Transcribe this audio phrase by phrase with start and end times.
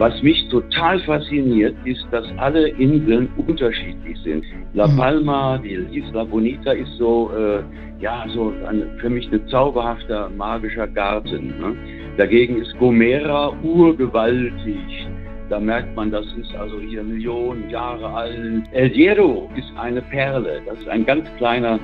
[0.00, 4.46] Was mich total fasziniert, ist, dass alle Inseln unterschiedlich sind.
[4.72, 4.96] La mhm.
[4.96, 7.62] Palma, die Isla Bonita ist so, äh,
[8.02, 11.48] ja, so ein, für mich ein zauberhafter, magischer Garten.
[11.48, 11.76] Ne?
[12.16, 15.06] Dagegen ist Gomera urgewaltig.
[15.50, 18.62] Da merkt man, das ist also hier Millionen Jahre alt.
[18.72, 20.62] El Hierro ist eine Perle.
[20.64, 21.78] Das ist ein ganz kleiner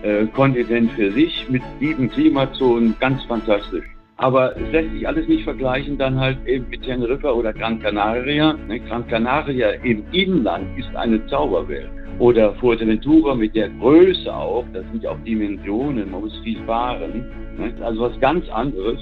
[0.00, 2.96] äh, Kontinent für sich mit sieben Klimazonen.
[3.00, 3.84] Ganz fantastisch.
[4.20, 8.52] Aber es lässt sich alles nicht vergleichen dann halt eben mit Teneriffa oder Gran Canaria.
[8.68, 8.78] Ne?
[8.80, 11.88] Gran Canaria im Inland ist eine Zauberwelt.
[12.18, 17.24] Oder Fuerteventura mit der Größe auch, das sind ja auch Dimensionen, man muss viel fahren.
[17.56, 17.72] Ne?
[17.82, 19.00] Also was ganz anderes,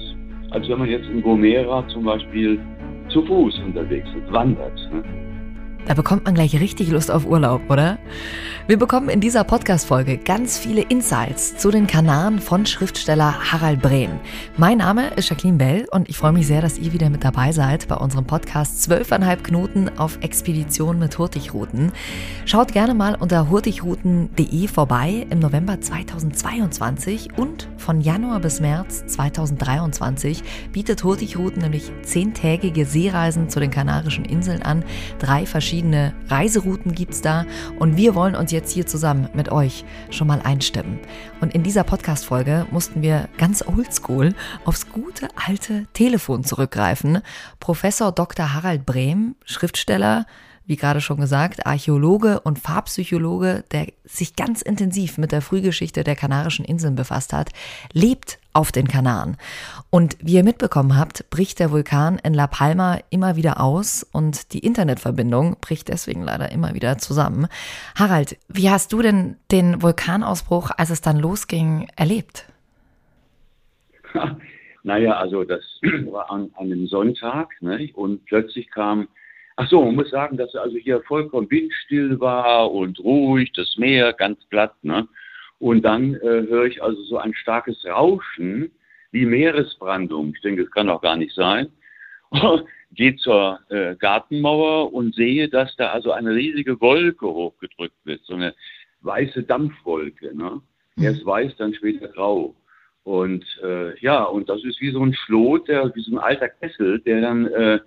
[0.51, 2.57] als wenn man jetzt in Gomera zum Beispiel
[3.09, 4.79] zu Fuß unterwegs ist, wandert.
[5.85, 7.97] Da bekommt man gleich richtig Lust auf Urlaub, oder?
[8.67, 14.11] Wir bekommen in dieser Podcast-Folge ganz viele Insights zu den Kanaren von Schriftsteller Harald Brehm.
[14.57, 17.51] Mein Name ist Jacqueline Bell und ich freue mich sehr, dass ihr wieder mit dabei
[17.51, 21.91] seid bei unserem Podcast 12,5 Knoten auf Expedition mit Hurtigruten.
[22.45, 30.43] Schaut gerne mal unter hurtigruten.de vorbei im November 2022 und von Januar bis März 2023
[30.71, 34.83] bietet Hurtigruten nämlich zehntägige Seereisen zu den Kanarischen Inseln an.
[35.17, 35.68] Drei verschiedene
[36.27, 37.45] Reiserouten gibt es da
[37.77, 40.99] und wir wollen uns jetzt hier zusammen mit euch schon mal einstimmen.
[41.41, 44.33] Und in dieser Podcast-Folge mussten wir ganz oldschool
[44.65, 47.19] aufs gute alte Telefon zurückgreifen.
[47.59, 48.55] Professor Dr.
[48.55, 50.25] Harald Brehm, Schriftsteller,
[50.65, 56.15] wie gerade schon gesagt, Archäologe und Farbpsychologe, der sich ganz intensiv mit der Frühgeschichte der
[56.15, 57.51] Kanarischen Inseln befasst hat,
[57.93, 59.37] lebt auf den Kanaren.
[59.91, 64.53] Und wie ihr mitbekommen habt, bricht der Vulkan in La Palma immer wieder aus und
[64.53, 67.47] die Internetverbindung bricht deswegen leider immer wieder zusammen.
[67.95, 72.45] Harald, wie hast du denn den Vulkanausbruch, als es dann losging, erlebt?
[74.83, 75.63] Naja, also das
[76.11, 77.89] war an, an einem Sonntag ne?
[77.93, 79.07] und plötzlich kam
[79.61, 84.13] Ach so, man muss sagen, dass also hier vollkommen windstill war und ruhig, das Meer
[84.13, 84.73] ganz glatt.
[84.83, 85.05] Ne?
[85.57, 88.71] Und dann äh, höre ich also so ein starkes Rauschen
[89.11, 90.33] wie Meeresbrandung.
[90.35, 91.69] Ich denke, das kann doch gar nicht sein.
[92.91, 98.33] Gehe zur äh, Gartenmauer und sehe, dass da also eine riesige Wolke hochgedrückt wird, so
[98.33, 98.55] eine
[99.01, 100.35] weiße Dampfwolke.
[100.35, 100.61] Ne?
[100.95, 101.03] Mhm.
[101.03, 102.55] Erst weiß, dann später grau.
[103.03, 106.49] Und äh, ja, und das ist wie so ein Schlot, der, wie so ein alter
[106.49, 107.79] Kessel, der dann äh,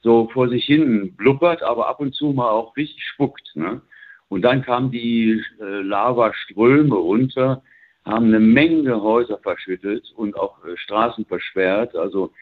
[0.00, 3.50] so vor sich hin blubbert, aber ab und zu mal auch richtig spuckt.
[3.54, 3.80] Ne?
[4.28, 7.62] Und dann kamen die äh, Lavaströme runter,
[8.08, 11.94] haben eine Menge Häuser verschüttet und auch äh, Straßen versperrt.
[11.94, 12.32] Also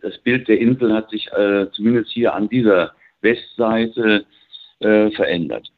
[0.00, 4.24] das Bild der Insel hat sich äh, zumindest hier an dieser Westseite
[4.80, 5.68] äh, verändert.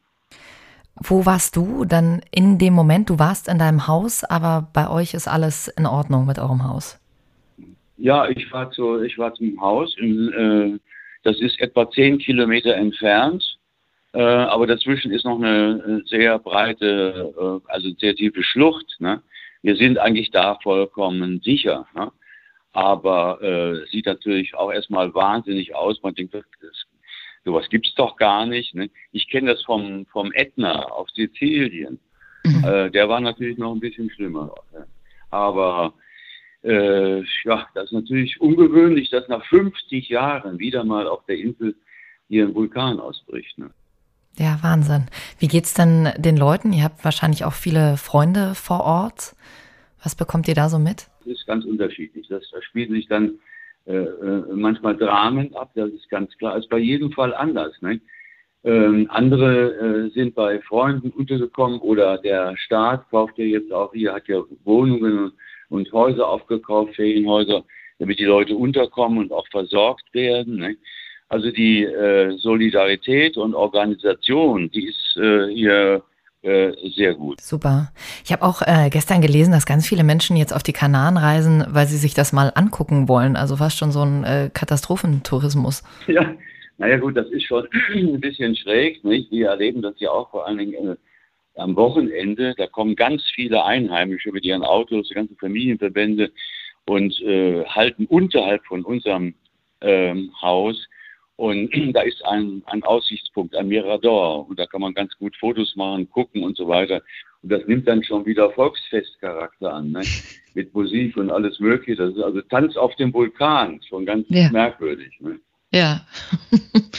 [1.02, 3.08] Wo warst du dann in dem Moment?
[3.08, 6.98] Du warst in deinem Haus, aber bei euch ist alles in Ordnung mit eurem Haus?
[7.96, 10.78] Ja, ich war, zu, ich war zum Haus in, äh,
[11.22, 13.42] das ist etwa zehn Kilometer entfernt,
[14.12, 18.96] äh, aber dazwischen ist noch eine sehr breite, äh, also sehr tiefe Schlucht.
[18.98, 19.22] Ne?
[19.62, 21.86] Wir sind eigentlich da vollkommen sicher.
[21.94, 22.10] Ne?
[22.72, 26.02] Aber äh, sieht natürlich auch erstmal wahnsinnig aus.
[26.02, 26.44] Man denkt, das,
[27.44, 28.74] sowas gibt es doch gar nicht.
[28.74, 28.90] Ne?
[29.12, 32.00] Ich kenne das vom, vom Ätna auf Sizilien.
[32.44, 32.64] Mhm.
[32.64, 34.52] Äh, der war natürlich noch ein bisschen schlimmer.
[35.30, 35.94] Aber
[36.64, 41.76] äh, ja, das ist natürlich ungewöhnlich, dass nach 50 Jahren wieder mal auf der Insel
[42.28, 43.56] hier ein Vulkan ausbricht.
[43.58, 43.70] Ne?
[44.38, 45.06] Ja, Wahnsinn.
[45.38, 46.72] Wie geht's denn den Leuten?
[46.72, 49.34] Ihr habt wahrscheinlich auch viele Freunde vor Ort.
[50.02, 51.08] Was bekommt ihr da so mit?
[51.20, 52.26] Das ist ganz unterschiedlich.
[52.28, 53.38] Das, da spielen sich dann
[53.86, 56.56] äh, äh, manchmal Dramen ab, das ist ganz klar.
[56.56, 57.72] Ist bei jedem Fall anders.
[57.82, 58.00] Ne?
[58.62, 64.12] Ähm, andere äh, sind bei Freunden untergekommen oder der Staat kauft ja jetzt auch hier,
[64.12, 65.32] hat ja Wohnungen
[65.70, 67.64] und Häuser aufgekauft, Ferienhäuser,
[67.98, 70.56] damit die Leute unterkommen und auch versorgt werden.
[70.56, 70.76] Ne?
[71.30, 76.02] Also die äh, Solidarität und Organisation, die ist äh, hier
[76.42, 77.40] äh, sehr gut.
[77.40, 77.92] Super.
[78.24, 81.64] Ich habe auch äh, gestern gelesen, dass ganz viele Menschen jetzt auf die Kanaren reisen,
[81.68, 83.36] weil sie sich das mal angucken wollen.
[83.36, 85.84] Also fast schon so ein äh, Katastrophentourismus.
[86.08, 86.34] Ja,
[86.78, 89.04] naja gut, das ist schon ein bisschen schräg.
[89.04, 89.30] Nicht?
[89.30, 90.96] Wir erleben das ja auch vor allen Dingen äh,
[91.54, 96.32] am Wochenende, da kommen ganz viele Einheimische mit ihren Autos, die ganzen Familienverbände
[96.86, 99.34] und äh, halten unterhalb von unserem
[99.80, 100.88] ähm, Haus.
[101.40, 104.46] Und da ist ein, ein Aussichtspunkt, ein Mirador.
[104.46, 107.00] Und da kann man ganz gut Fotos machen, gucken und so weiter.
[107.42, 110.02] Und das nimmt dann schon wieder Volksfestcharakter an, ne?
[110.54, 112.02] mit Musik und alles Mögliche.
[112.02, 114.50] Das ist also Tanz auf dem Vulkan, schon ganz ja.
[114.50, 115.16] merkwürdig.
[115.20, 115.40] Ne?
[115.72, 116.00] Ja.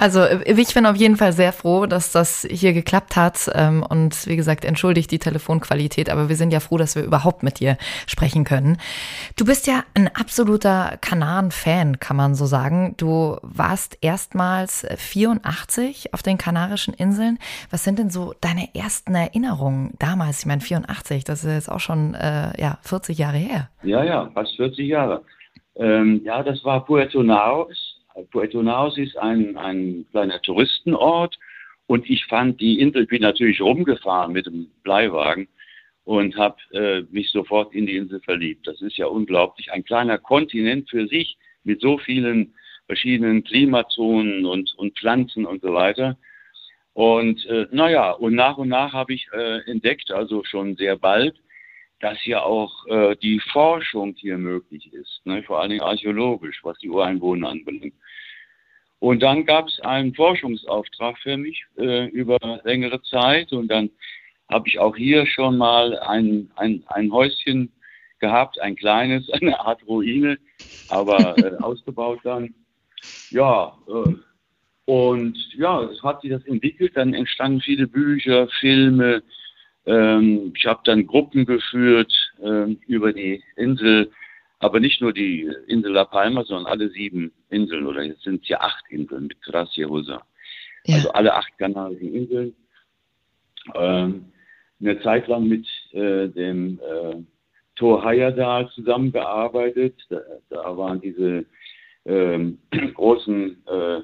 [0.00, 3.50] Also ich bin auf jeden Fall sehr froh, dass das hier geklappt hat.
[3.52, 7.42] Ähm, und wie gesagt, entschuldigt die Telefonqualität, aber wir sind ja froh, dass wir überhaupt
[7.42, 7.76] mit dir
[8.06, 8.76] sprechen können.
[9.36, 12.94] Du bist ja ein absoluter Kanaren-Fan, kann man so sagen.
[12.96, 17.40] Du warst erstmals 84 auf den Kanarischen Inseln.
[17.70, 20.38] Was sind denn so deine ersten Erinnerungen damals?
[20.38, 23.68] Ich meine, 84, das ist jetzt auch schon äh, ja, 40 Jahre her.
[23.82, 25.24] Ja, ja, fast 40 Jahre.
[25.74, 27.87] Ähm, ja, das war Puerto Naos
[28.30, 31.38] Puerto Naos ist ein, ein kleiner Touristenort
[31.86, 35.48] und ich fand die Insel, ich bin natürlich rumgefahren mit dem Bleiwagen
[36.04, 38.66] und habe äh, mich sofort in die Insel verliebt.
[38.66, 39.72] Das ist ja unglaublich.
[39.72, 42.54] Ein kleiner Kontinent für sich mit so vielen
[42.86, 46.16] verschiedenen Klimazonen und, und Pflanzen und so weiter.
[46.94, 51.36] Und äh, naja, und nach und nach habe ich äh, entdeckt, also schon sehr bald,
[52.00, 55.42] dass ja auch äh, die Forschung hier möglich ist, ne?
[55.42, 57.94] vor allen Dingen archäologisch, was die Ureinwohner anbelangt.
[59.00, 63.90] Und dann gab es einen Forschungsauftrag für mich äh, über längere Zeit und dann
[64.50, 67.72] habe ich auch hier schon mal ein, ein, ein Häuschen
[68.18, 70.38] gehabt, ein kleines, eine Art Ruine,
[70.88, 72.54] aber äh, ausgebaut dann.
[73.30, 74.14] Ja, äh,
[74.86, 79.22] und ja, es hat sich das entwickelt, dann entstanden viele Bücher, Filme.
[79.88, 84.10] Ähm, ich habe dann Gruppen geführt äh, über die Insel
[84.60, 88.48] aber nicht nur die Insel La Palma, sondern alle sieben Inseln, oder jetzt sind es
[88.48, 90.20] ja acht Inseln mit Gracia Ja.
[90.94, 92.54] Also alle acht kanarischen Inseln.
[93.74, 94.24] Ähm,
[94.80, 97.16] eine Zeit lang mit äh, dem äh,
[97.76, 99.94] Thor Heyerdahl zusammengearbeitet.
[100.08, 100.20] Da,
[100.50, 101.44] da, waren diese
[102.04, 102.58] ähm,
[102.94, 104.00] großen äh,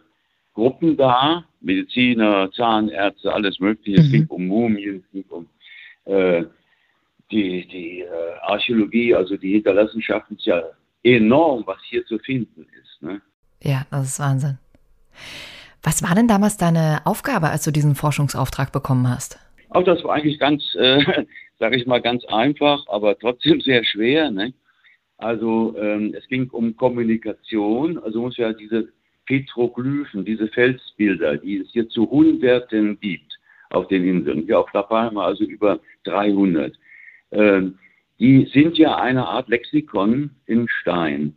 [0.52, 4.00] Gruppen da, Mediziner, Zahnärzte, alles Mögliche.
[4.00, 4.06] Mhm.
[4.06, 5.48] Es ging um Mumien, es ging um
[6.04, 6.44] äh,
[7.30, 8.08] die, die äh,
[8.42, 10.62] Archäologie, also die Hinterlassenschaften ist ja
[11.02, 13.02] enorm, was hier zu finden ist.
[13.02, 13.20] Ne?
[13.62, 14.58] Ja, das ist Wahnsinn.
[15.82, 19.38] Was war denn damals deine Aufgabe, als du diesen Forschungsauftrag bekommen hast?
[19.70, 21.24] Auch das war eigentlich ganz, äh,
[21.58, 24.30] sage ich mal, ganz einfach, aber trotzdem sehr schwer.
[24.30, 24.54] Ne?
[25.18, 28.88] Also ähm, es ging um Kommunikation, also muss ja diese
[29.26, 33.33] Petroglyphen, diese Felsbilder, die es hier zu Hunderten gibt
[33.75, 36.75] auf den Inseln, hier auf La Palma also über 300.
[37.32, 37.79] Ähm,
[38.21, 41.37] die sind ja eine Art Lexikon in Stein.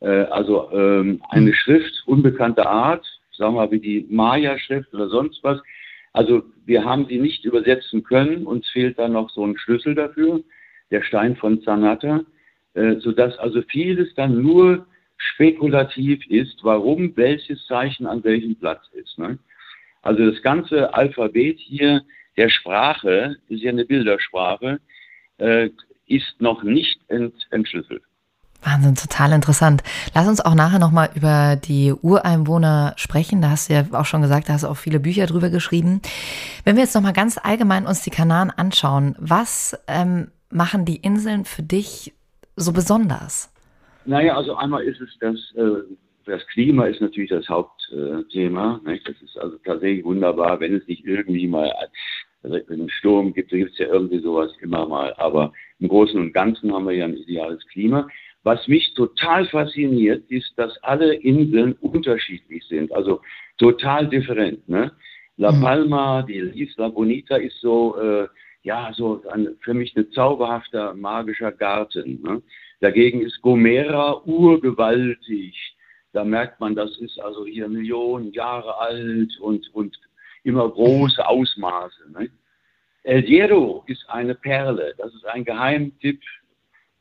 [0.00, 5.42] Äh, also ähm, eine Schrift unbekannter Art, sagen wir mal wie die Maya-Schrift oder sonst
[5.42, 5.60] was.
[6.12, 10.40] Also wir haben sie nicht übersetzen können, uns fehlt dann noch so ein Schlüssel dafür,
[10.90, 12.24] der Stein von Zanata,
[12.74, 14.86] äh, sodass also vieles dann nur
[15.16, 19.18] spekulativ ist, warum welches Zeichen an welchem Platz ist.
[19.18, 19.38] Ne?
[20.02, 22.02] Also das ganze Alphabet hier
[22.36, 24.80] der Sprache ist ja eine Bildersprache,
[25.38, 25.70] äh,
[26.06, 28.02] ist noch nicht ent entschlüsselt.
[28.62, 29.82] Wahnsinn, total interessant.
[30.14, 33.40] Lass uns auch nachher nochmal über die Ureinwohner sprechen.
[33.40, 36.00] Da hast du ja auch schon gesagt, da hast du auch viele Bücher drüber geschrieben.
[36.64, 41.44] Wenn wir jetzt nochmal ganz allgemein uns die Kanaren anschauen, was ähm, machen die Inseln
[41.44, 42.12] für dich
[42.56, 43.52] so besonders?
[44.06, 45.82] Naja, also einmal ist es das, äh,
[46.28, 48.80] das Klima ist natürlich das Hauptthema.
[48.86, 51.72] Äh, das ist also tatsächlich wunderbar, wenn es nicht irgendwie mal
[52.42, 55.12] also wenn es Sturm gibt, gibt es ja irgendwie sowas immer mal.
[55.16, 58.08] Aber im Großen und Ganzen haben wir ja ein ideales Klima.
[58.44, 63.20] Was mich total fasziniert, ist, dass alle Inseln unterschiedlich sind, also
[63.58, 64.66] total different.
[64.68, 64.92] Ne?
[65.36, 65.60] La mhm.
[65.60, 68.28] Palma, die Isla Bonita ist so, äh,
[68.62, 72.22] ja, so ein, für mich ein zauberhafter, magischer Garten.
[72.22, 72.42] Ne?
[72.80, 75.76] Dagegen ist Gomera urgewaltig.
[76.12, 79.98] Da merkt man, das ist also hier Millionen Jahre alt und, und
[80.42, 82.10] immer große Ausmaße.
[82.12, 82.30] Ne?
[83.02, 84.94] El Hierro ist eine Perle.
[84.98, 86.20] Das ist ein Geheimtipp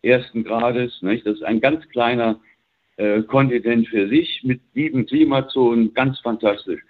[0.02, 1.02] ersten Grades.
[1.02, 1.26] Nicht?
[1.26, 2.40] Das ist ein ganz kleiner
[2.98, 6.82] äh, Kontinent für sich mit sieben Klimazonen, ganz fantastisch.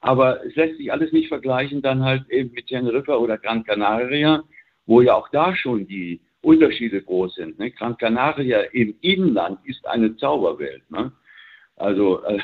[0.00, 4.44] Aber es lässt sich alles nicht vergleichen dann halt eben mit Teneriffa oder Gran Canaria,
[4.86, 7.58] wo ja auch da schon die Unterschiede groß sind.
[7.58, 7.72] Ne?
[7.72, 10.88] Gran Canaria im Inland ist eine Zauberwelt.
[10.90, 11.10] Ne?
[11.76, 12.38] Also äh,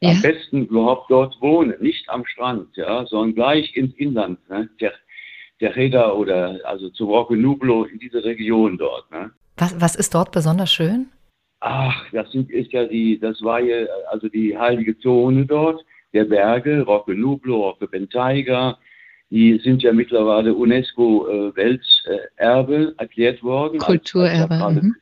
[0.00, 0.10] ja.
[0.10, 4.68] am besten überhaupt dort wohnen, nicht am Strand, ja, sondern gleich ins Inland, ne?
[4.80, 4.92] der,
[5.60, 9.10] der Reda oder also zu Rocco Nublo in diese Region dort.
[9.10, 9.30] Ne?
[9.56, 11.08] Was, was ist dort besonders schön?
[11.60, 16.82] Ach, das ist ja die, das war ja also die heilige Zone dort, der Berge,
[16.82, 18.78] Rocco Nublo, Rocco Bentayga,
[19.30, 23.78] die sind ja mittlerweile UNESCO-Welterbe äh, erklärt worden.
[23.78, 24.54] Kulturerbe.
[24.54, 24.94] Als, als mhm.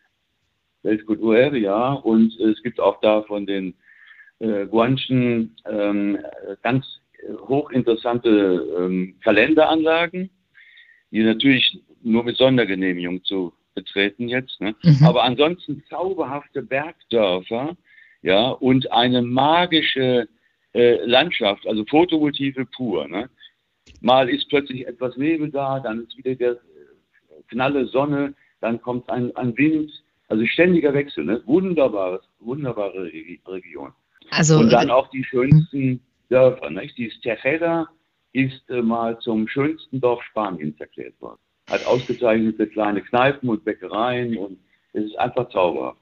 [0.84, 1.92] Weltkulturerbe, ja.
[1.92, 3.74] Und äh, es gibt auch da von den
[4.38, 6.18] äh, Guanchen ähm,
[6.62, 6.86] ganz
[7.48, 10.30] hochinteressante ähm, Kalenderanlagen,
[11.10, 14.60] die natürlich nur mit Sondergenehmigung zu betreten jetzt.
[14.60, 14.74] Ne?
[14.82, 15.04] Mhm.
[15.04, 17.76] Aber ansonsten zauberhafte Bergdörfer,
[18.22, 20.28] ja, und eine magische
[20.72, 23.06] äh, Landschaft, also Fotomotive pur.
[23.08, 23.28] Ne?
[24.00, 26.58] Mal ist plötzlich etwas Nebel da, dann ist wieder der
[27.48, 29.90] knalle Sonne, dann kommt ein, ein Wind,
[30.34, 31.42] also ständiger Wechsel, ne?
[31.46, 33.04] Wunderbares, wunderbare
[33.46, 33.92] Region.
[34.30, 36.70] Also, und dann auch die schönsten Dörfer.
[36.70, 36.88] Ne?
[36.96, 37.88] Die Tejeda
[38.32, 41.38] ist äh, mal zum schönsten Dorf Spaniens erklärt worden.
[41.70, 44.58] Hat ausgezeichnete kleine Kneipen und Bäckereien und
[44.92, 46.00] es ist einfach zauberhaft.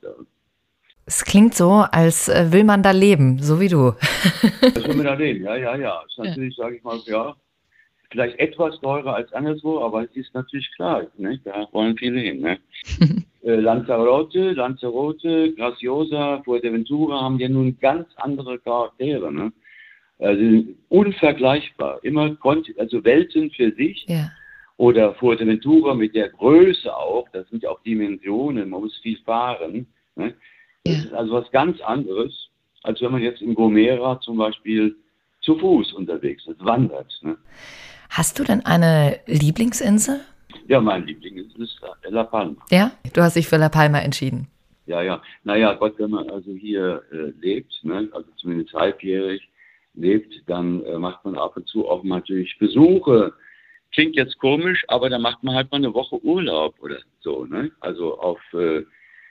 [1.04, 3.92] Es klingt so, als äh, will man da leben, so wie du.
[4.62, 6.02] das will man da leben, ja, ja, ja.
[6.06, 6.64] Ist natürlich, ja.
[6.64, 7.36] sage ich mal, ja,
[8.10, 11.38] vielleicht etwas teurer als anderswo, aber es ist natürlich klar, ne?
[11.44, 12.40] da wollen viele hin.
[12.40, 12.58] Ne?
[13.42, 19.32] äh, Lanzarote, Lanzarote, Graciosa, Fuerteventura haben ja nun ganz andere Charaktere.
[19.32, 19.52] Ne?
[20.18, 22.36] Also unvergleichbar, immer
[22.78, 24.04] also Welten für sich.
[24.08, 24.30] Ja.
[24.76, 29.86] Oder Fuerteventura mit der Größe auch, das sind ja auch Dimensionen, man muss viel fahren.
[30.16, 30.34] Ne?
[30.84, 31.02] Das ja.
[31.04, 32.48] ist also was ganz anderes,
[32.82, 34.96] als wenn man jetzt in Gomera zum Beispiel
[35.40, 37.12] zu Fuß unterwegs ist, wandert.
[37.22, 37.36] Ne?
[38.08, 40.20] Hast du denn eine Lieblingsinsel?
[40.68, 42.56] Ja, mein Lieblingsinsel ist La Palma.
[42.70, 44.48] Ja, du hast dich für La Palma entschieden.
[44.86, 45.22] Ja, ja.
[45.44, 49.48] Naja, Gott, wenn man also hier äh, lebt, ne, also zumindest halbjährig
[49.94, 53.32] lebt, dann äh, macht man ab und zu auch natürlich Besuche.
[53.92, 57.70] Klingt jetzt komisch, aber da macht man halt mal eine Woche Urlaub oder so, ne?
[57.80, 58.82] Also auf äh,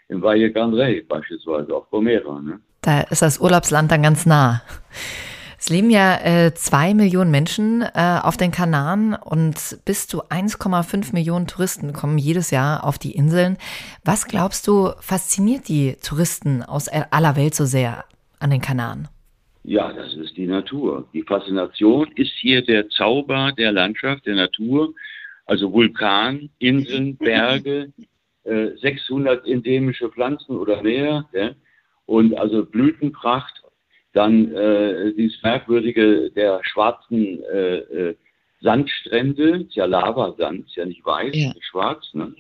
[0.08, 2.60] im Valle Gran Rey beispielsweise, auf Gomera, ne?
[2.82, 4.62] Da ist das Urlaubsland dann ganz nah.
[5.62, 11.14] Es leben ja äh, zwei Millionen Menschen äh, auf den Kanaren und bis zu 1,5
[11.14, 13.58] Millionen Touristen kommen jedes Jahr auf die Inseln.
[14.04, 18.06] Was glaubst du, fasziniert die Touristen aus aller Welt so sehr
[18.40, 19.08] an den Kanaren?
[19.64, 21.08] Ja, das ist die Natur.
[21.14, 24.96] Die Faszination ist hier der Zauber der Landschaft, der Natur,
[25.46, 27.94] also Vulkan, Inseln, Berge,
[28.46, 31.52] äh, 600 endemische Pflanzen oder mehr, ja?
[32.08, 33.62] und also Blütenpracht
[34.14, 38.16] dann äh, dieses merkwürdige der schwarzen äh, äh,
[38.62, 41.48] Sandstrände, ist ja Lavasand, ist ja nicht weiß, ja.
[41.50, 42.36] nicht schwarz, ne?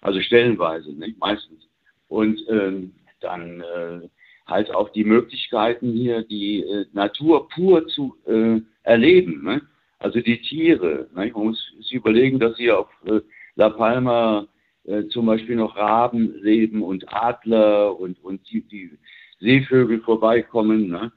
[0.00, 1.68] also stellenweise, nicht meistens.
[2.08, 4.08] Und ähm, dann äh,
[4.46, 9.42] halt auch die Möglichkeiten hier, die äh, Natur pur zu äh, erleben.
[9.42, 9.62] Ne?
[9.98, 11.08] Also die Tiere.
[11.14, 11.30] Ne?
[11.34, 13.20] Man muss sich überlegen, dass hier auf äh,
[13.56, 14.46] La Palma
[14.84, 18.90] äh, zum Beispiel noch Raben leben und Adler und, und die, die
[19.40, 20.88] Seevögel vorbeikommen.
[20.88, 21.12] Ne?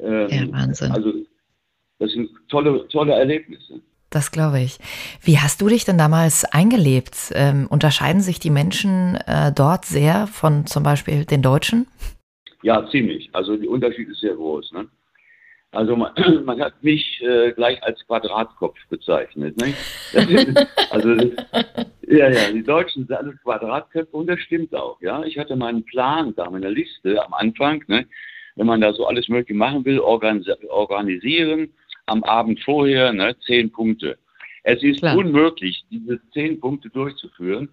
[0.00, 0.92] Ähm, ja, Wahnsinn.
[0.92, 1.12] Also
[1.98, 3.80] das sind tolle, tolle Erlebnisse.
[4.10, 4.78] Das glaube ich.
[5.22, 7.32] Wie hast du dich denn damals eingelebt?
[7.34, 11.86] Ähm, unterscheiden sich die Menschen äh, dort sehr von zum Beispiel den Deutschen?
[12.62, 13.28] Ja, ziemlich.
[13.34, 14.72] Also der Unterschied ist sehr groß.
[14.72, 14.88] Ne?
[15.72, 16.12] Also man,
[16.44, 19.56] man, hat mich äh, gleich als Quadratkopf bezeichnet.
[19.58, 19.74] Ne?
[20.12, 21.14] Ist, also
[22.06, 25.00] ja, ja, die Deutschen sind alle Quadratköpfe und das stimmt auch.
[25.02, 27.84] Ja, ich hatte meinen Plan da, meine Liste am Anfang.
[27.86, 28.06] Ne?
[28.56, 31.72] Wenn man da so alles Mögliche machen will, organis organisieren
[32.06, 34.16] am Abend vorher ne, zehn Punkte.
[34.62, 35.16] Es ist Klar.
[35.16, 37.68] unmöglich, diese zehn Punkte durchzuführen.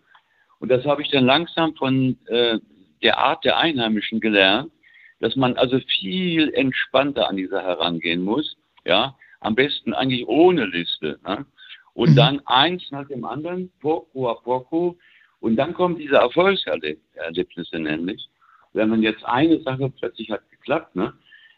[0.59, 2.59] Und das habe ich dann langsam von äh,
[3.01, 4.71] der Art der Einheimischen gelernt
[5.19, 11.19] dass man also viel entspannter an dieser herangehen muss, ja, am besten eigentlich ohne Liste,
[11.23, 11.45] ne?
[11.93, 12.15] und mhm.
[12.15, 14.97] dann eins nach dem anderen, poco a poco,
[15.39, 18.27] und dann kommen diese Erfolgserlebnisse nämlich.
[18.73, 21.13] Wenn man jetzt eine Sache plötzlich hat geklappt, ne,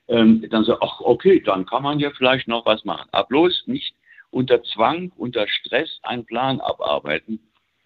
[0.07, 3.07] ähm, dann so, ach okay, dann kann man ja vielleicht noch was machen.
[3.11, 3.93] Aber bloß nicht
[4.29, 7.39] unter Zwang, unter Stress einen Plan abarbeiten.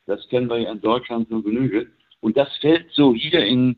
[0.05, 1.87] Das kennen wir ja in Deutschland so genüge.
[2.19, 3.77] Und das fällt so hier in,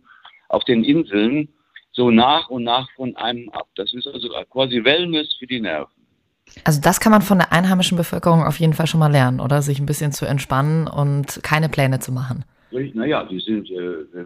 [0.50, 1.50] auf den Inseln
[1.94, 3.68] so nach und nach von einem ab.
[3.76, 5.94] Das ist also quasi Wellness für die Nerven.
[6.66, 9.62] Also das kann man von der einheimischen Bevölkerung auf jeden Fall schon mal lernen, oder?
[9.62, 12.46] Sich ein bisschen zu entspannen und keine Pläne zu machen.
[12.72, 14.26] Naja, die sind, äh,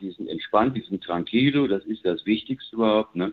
[0.00, 3.16] die sind entspannt, die sind tranquilo, das ist das Wichtigste überhaupt.
[3.16, 3.32] Ne?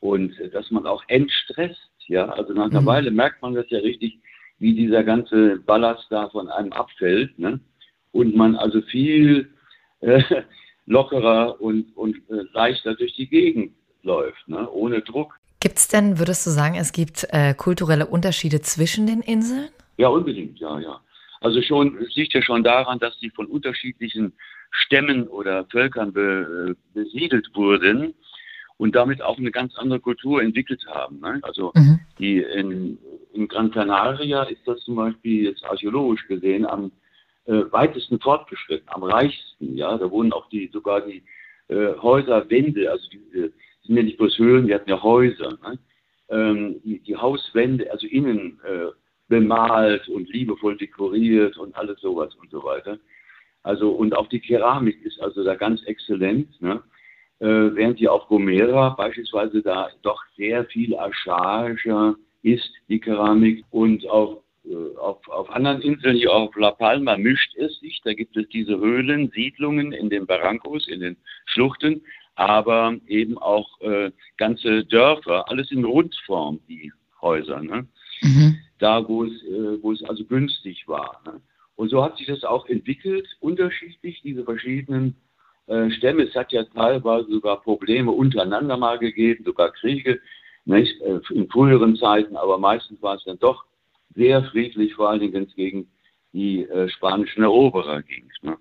[0.00, 2.86] Und äh, dass man auch entstresst, ja, also nach einer mhm.
[2.86, 4.18] Weile merkt man das ja richtig,
[4.58, 7.38] wie dieser ganze Ballast da von einem abfällt.
[7.38, 7.60] Ne?
[8.12, 9.48] Und man also viel
[10.00, 10.22] äh,
[10.90, 14.68] lockerer und, und äh, leichter durch die Gegend läuft, ne?
[14.70, 15.38] ohne Druck.
[15.60, 19.68] Gibt es denn, würdest du sagen, es gibt äh, kulturelle Unterschiede zwischen den Inseln?
[19.98, 21.00] Ja, unbedingt, ja, ja.
[21.40, 24.32] Also schon, es liegt ja schon daran, dass sie von unterschiedlichen
[24.70, 28.14] Stämmen oder Völkern be, äh, besiedelt wurden
[28.76, 31.20] und damit auch eine ganz andere Kultur entwickelt haben.
[31.20, 31.38] Ne?
[31.42, 32.00] Also mhm.
[32.18, 32.98] die in,
[33.32, 36.90] in Gran Canaria ist das zum Beispiel jetzt archäologisch gesehen am
[37.50, 39.76] äh, weitesten fortgeschritten, am reichsten.
[39.76, 41.22] Ja, da wurden auch die sogar die
[41.68, 43.50] äh, Häuserwände, also die äh,
[43.82, 45.58] sind ja nicht bloß Höhlen, die hatten ja Häuser.
[45.62, 45.78] Ne?
[46.28, 48.86] Ähm, die, die, Hauswände, also innen äh,
[49.28, 52.98] bemalt und liebevoll dekoriert und alles sowas und so weiter.
[53.62, 56.60] Also und auch die Keramik ist also da ganz exzellent.
[56.62, 56.82] Ne?
[57.40, 63.64] äh, während die auf Gomera beispielsweise da doch sehr viel ascharischer ist, die Keramik.
[63.70, 64.40] Und auf, äh,
[64.98, 68.00] auf, auf anderen Inseln, hier auf La Palma, mischt es sich.
[68.04, 72.02] Da gibt es diese Höhlen, Siedlungen in den Barrancos, in den Schluchten,
[72.34, 77.60] aber eben auch äh, ganze Dörfer, alles in Rundform, die Häuser.
[77.62, 77.86] Ne?
[78.22, 78.58] Mhm.
[78.78, 81.20] Da, wo es, äh, wo es also günstig war.
[81.26, 81.40] Ne?
[81.76, 85.16] Und so hat sich das auch entwickelt, unterschiedlich, diese verschiedenen
[85.66, 86.24] äh, Stämme.
[86.24, 90.20] Es hat ja teilweise sogar Probleme untereinander mal gegeben, sogar Kriege
[90.64, 93.64] nicht, äh, in früheren Zeiten, aber meistens war es dann doch
[94.14, 95.90] sehr friedlich, vor allen Dingen, wenn es gegen
[96.32, 98.30] die äh, spanischen Eroberer ging.
[98.42, 98.56] Ne?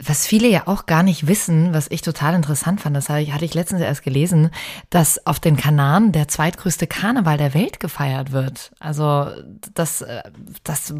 [0.00, 3.54] Was viele ja auch gar nicht wissen, was ich total interessant fand, das hatte ich
[3.54, 4.50] letztens erst gelesen,
[4.90, 8.70] dass auf den Kanaren der zweitgrößte Karneval der Welt gefeiert wird.
[8.78, 9.26] Also
[9.74, 10.22] das, äh,
[10.62, 10.94] das,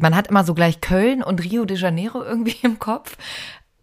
[0.00, 3.16] man hat immer so gleich Köln und Rio de Janeiro irgendwie im Kopf,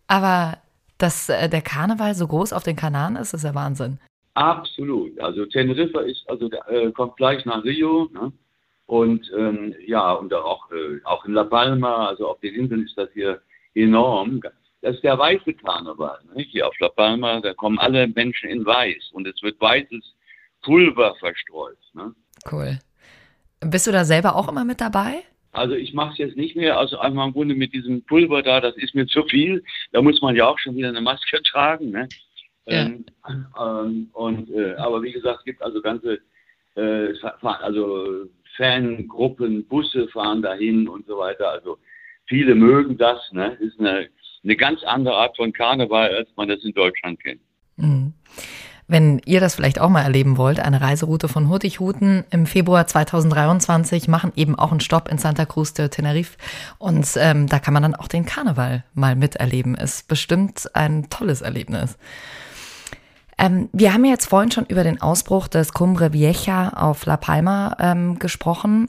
[0.08, 0.58] aber
[0.98, 4.00] dass äh, der Karneval so groß auf den Kanaren ist, ist ja Wahnsinn.
[4.36, 5.20] Absolut.
[5.20, 8.32] Also Teneriffa ist, also äh, kommt gleich nach Rio, ne?
[8.92, 12.98] Und ähm, ja, und auch, äh, auch in La Palma, also auf den Inseln ist
[12.98, 13.42] das hier
[13.74, 14.42] enorm.
[14.82, 16.20] Das ist der weiße Karneval.
[16.36, 16.44] Ne?
[16.44, 20.04] Hier auf La Palma, da kommen alle Menschen in weiß und es wird weißes
[20.62, 21.78] Pulver verstreut.
[21.94, 22.14] Ne?
[22.52, 22.80] Cool.
[23.62, 25.20] Bist du da selber auch immer mit dabei?
[25.54, 28.60] Also ich mache es jetzt nicht mehr, also einmal im Grunde mit diesem Pulver da,
[28.60, 29.64] das ist mir zu viel.
[29.94, 31.92] Da muss man ja auch schon wieder eine Maske tragen.
[31.92, 32.10] Ne?
[32.66, 32.82] Ja.
[32.82, 33.06] Ähm,
[33.58, 36.20] ähm, und, äh, aber wie gesagt, es gibt also ganze
[36.76, 38.28] äh, also
[38.58, 41.50] Fangruppen, Busse fahren dahin und so weiter.
[41.50, 41.78] Also
[42.26, 43.20] viele mögen das.
[43.32, 43.54] Ne?
[43.60, 44.10] Ist eine,
[44.44, 47.42] eine ganz andere Art von Karneval, als man das in Deutschland kennt.
[47.78, 48.14] Mhm.
[48.92, 54.10] Wenn ihr das vielleicht auch mal erleben wollt, eine Reiseroute von Hurtigruten im Februar 2023
[54.10, 56.38] machen eben auch einen Stopp in Santa Cruz de Tenerife
[56.78, 59.76] und ähm, da kann man dann auch den Karneval mal miterleben.
[59.76, 61.98] Ist bestimmt ein tolles Erlebnis.
[63.42, 67.18] Ähm, wir haben ja jetzt vorhin schon über den Ausbruch des Cumbre Vieja auf La
[67.18, 68.88] Palma ähm, gesprochen.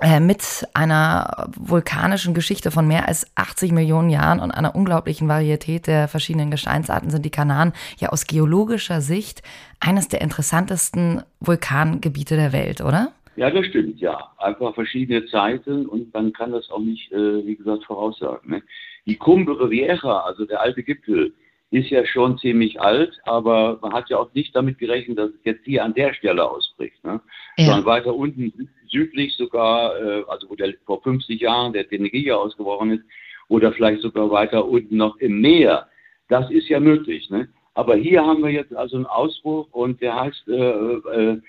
[0.00, 5.88] Äh, mit einer vulkanischen Geschichte von mehr als 80 Millionen Jahren und einer unglaublichen Varietät
[5.88, 9.42] der verschiedenen Gesteinsarten sind die Kanaren ja aus geologischer Sicht
[9.80, 13.12] eines der interessantesten Vulkangebiete der Welt, oder?
[13.34, 14.32] Ja, das stimmt, ja.
[14.38, 18.50] Einfach verschiedene Zeiten und man kann das auch nicht, äh, wie gesagt, voraussagen.
[18.50, 18.62] Ne?
[19.06, 21.32] Die Cumbre Vieja, also der alte Gipfel,
[21.70, 25.44] ist ja schon ziemlich alt, aber man hat ja auch nicht damit gerechnet, dass es
[25.44, 27.02] jetzt hier an der Stelle ausbricht.
[27.04, 27.20] Ne?
[27.58, 27.66] Ja.
[27.66, 32.92] Sondern weiter unten südlich sogar, äh, also wo der vor 50 Jahren der Tenegia ausgebrochen
[32.92, 33.04] ist,
[33.48, 35.88] oder vielleicht sogar weiter unten noch im Meer.
[36.28, 37.28] Das ist ja möglich.
[37.30, 37.48] Ne?
[37.74, 41.40] Aber hier haben wir jetzt also einen Ausbruch und der heißt äh, äh,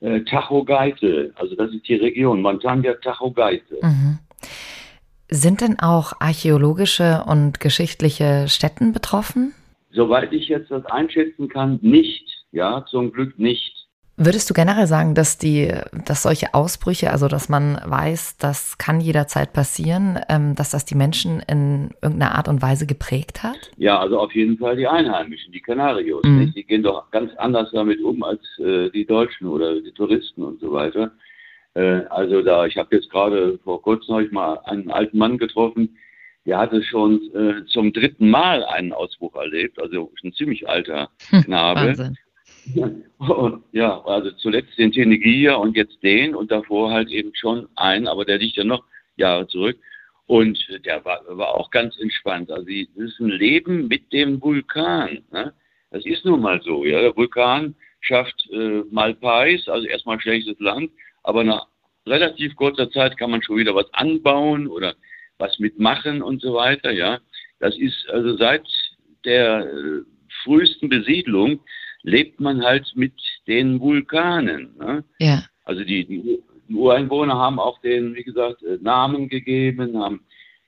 [0.00, 1.32] äh Tachogaite.
[1.36, 3.78] Also das ist die Region, Montaña Tachogaite.
[3.82, 4.18] Mhm.
[5.30, 9.52] Sind denn auch archäologische und geschichtliche Stätten betroffen?
[9.98, 12.24] Soweit ich jetzt das einschätzen kann, nicht.
[12.52, 13.74] Ja, zum Glück nicht.
[14.16, 15.72] Würdest du generell sagen, dass die,
[16.06, 20.94] dass solche Ausbrüche, also dass man weiß, das kann jederzeit passieren, ähm, dass das die
[20.94, 23.58] Menschen in irgendeiner Art und Weise geprägt hat?
[23.76, 26.22] Ja, also auf jeden Fall die Einheimischen, die Kanarios.
[26.24, 26.52] Mhm.
[26.54, 30.60] Die gehen doch ganz anders damit um als äh, die Deutschen oder die Touristen und
[30.60, 31.10] so weiter.
[31.74, 35.96] Äh, also da, ich habe jetzt gerade vor kurzem ich mal einen alten Mann getroffen,
[36.46, 41.42] der hatte schon äh, zum dritten Mal einen Ausbruch erlebt, also ein ziemlich alter hm,
[41.44, 41.80] Knabe.
[41.80, 42.16] Wahnsinn.
[43.72, 48.24] Ja, also zuletzt den Tenegia und jetzt den und davor halt eben schon einen, aber
[48.24, 48.84] der liegt ja noch
[49.16, 49.78] Jahre zurück.
[50.26, 52.50] Und der war, war auch ganz entspannt.
[52.50, 55.24] Also das ist ein Leben mit dem Vulkan.
[55.32, 55.54] Ne?
[55.90, 56.84] Das ist nun mal so.
[56.84, 57.00] Ja?
[57.00, 60.90] Der Vulkan schafft äh, Malpais, also erstmal schlechtes Land,
[61.22, 61.66] aber nach
[62.06, 64.94] relativ kurzer Zeit kann man schon wieder was anbauen oder
[65.38, 66.90] was mitmachen und so weiter.
[66.90, 67.18] Ja,
[67.60, 68.66] das ist also seit
[69.24, 70.02] der äh,
[70.44, 71.60] frühesten Besiedlung
[72.02, 73.14] lebt man halt mit
[73.46, 74.76] den Vulkanen.
[74.78, 75.04] Ne?
[75.18, 75.44] Ja.
[75.64, 80.20] Also die, die Ureinwohner haben auch den, wie gesagt, äh, Namen gegeben, haben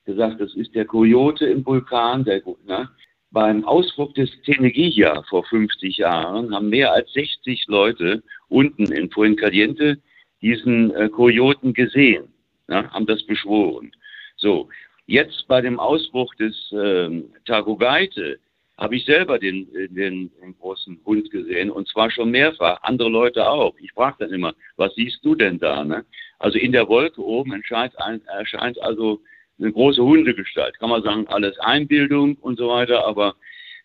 [0.05, 2.23] gesagt, das ist der Coyote im Vulkan.
[2.23, 2.89] Der, ne?
[3.31, 10.01] Beim Ausbruch des Teneguilla vor 50 Jahren haben mehr als 60 Leute unten in Fuencaliente
[10.41, 12.25] diesen äh, Kojoten gesehen,
[12.67, 12.91] ne?
[12.91, 13.91] haben das beschworen.
[14.41, 14.69] So,
[15.05, 18.39] jetzt bei dem Ausbruch des äh, Tagogaite
[18.77, 23.47] habe ich selber den, den, den, großen Hund gesehen und zwar schon mehrfach, andere Leute
[23.47, 23.75] auch.
[23.77, 25.83] Ich frage dann immer, was siehst du denn da?
[25.83, 26.03] Ne?
[26.39, 27.93] Also in der Wolke oben erscheint,
[28.25, 29.21] erscheint also
[29.59, 30.79] eine große Hundegestalt.
[30.79, 33.35] Kann man sagen, alles Einbildung und so weiter, aber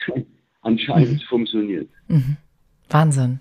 [0.63, 1.27] anscheinend mhm.
[1.27, 1.91] funktioniert.
[2.09, 2.39] Mhm.
[2.89, 3.41] Wahnsinn.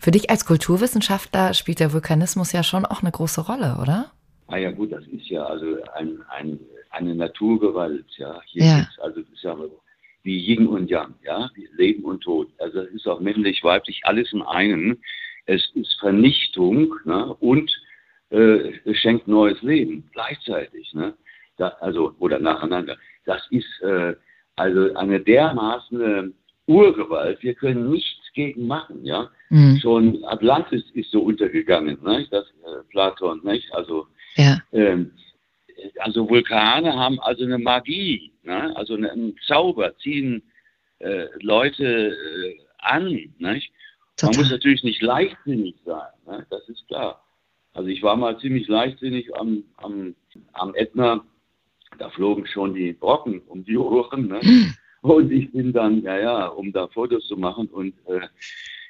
[0.00, 4.10] Für dich als Kulturwissenschaftler spielt der Vulkanismus ja schon auch eine große Rolle, oder?
[4.48, 8.06] Ah ja gut, das ist ja also ein, ein, eine Naturgewalt.
[8.16, 8.88] Ja, hier ja.
[9.00, 9.56] also ist ja
[10.22, 12.48] wie Yin und Yang, ja, wie Leben und Tod.
[12.58, 14.98] Also es ist auch männlich, weiblich, alles in einem.
[15.46, 17.34] Es ist Vernichtung ne?
[17.38, 17.70] und
[18.30, 20.92] äh, es schenkt neues Leben gleichzeitig.
[20.94, 21.14] Ne?
[21.56, 22.96] Da, also, oder nacheinander.
[23.24, 24.14] Das ist äh,
[24.56, 26.34] also eine dermaßen
[26.66, 27.42] Urgewalt.
[27.42, 29.04] Wir können nichts gegen machen.
[29.04, 29.30] Ja?
[29.50, 29.78] Mhm.
[29.80, 32.26] Schon Atlantis ist so untergegangen, ne?
[32.30, 33.40] das äh, Platon.
[33.44, 33.72] Nicht?
[33.72, 34.62] Also, ja.
[34.72, 35.12] ähm,
[35.98, 38.74] also Vulkane haben also eine Magie, ne?
[38.76, 40.42] also einen Zauber, ziehen
[40.98, 43.06] äh, Leute äh, an.
[43.38, 43.72] Nicht?
[44.22, 46.46] Man muss natürlich nicht leichtsinnig sein, ne?
[46.50, 47.22] das ist klar.
[47.72, 50.14] Also ich war mal ziemlich leichtsinnig am, am,
[50.54, 51.22] am Ätna,
[51.98, 54.28] da flogen schon die Brocken um die Ohren.
[54.28, 54.40] Ne?
[55.02, 58.26] Und ich bin dann, ja, ja, um da Fotos zu machen und äh,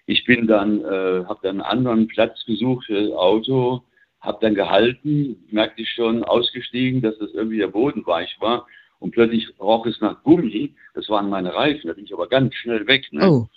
[0.07, 3.83] ich bin dann, äh, habe dann einen anderen Platz gesucht für das Auto,
[4.27, 8.67] habe dann gehalten, merkte ich schon ausgestiegen, dass das irgendwie der Boden weich war
[8.99, 10.75] und plötzlich roch es nach Gummi.
[10.95, 13.07] Das waren meine Reifen, da bin ich aber ganz schnell weg.
[13.13, 13.31] Ne?
[13.31, 13.49] Oh.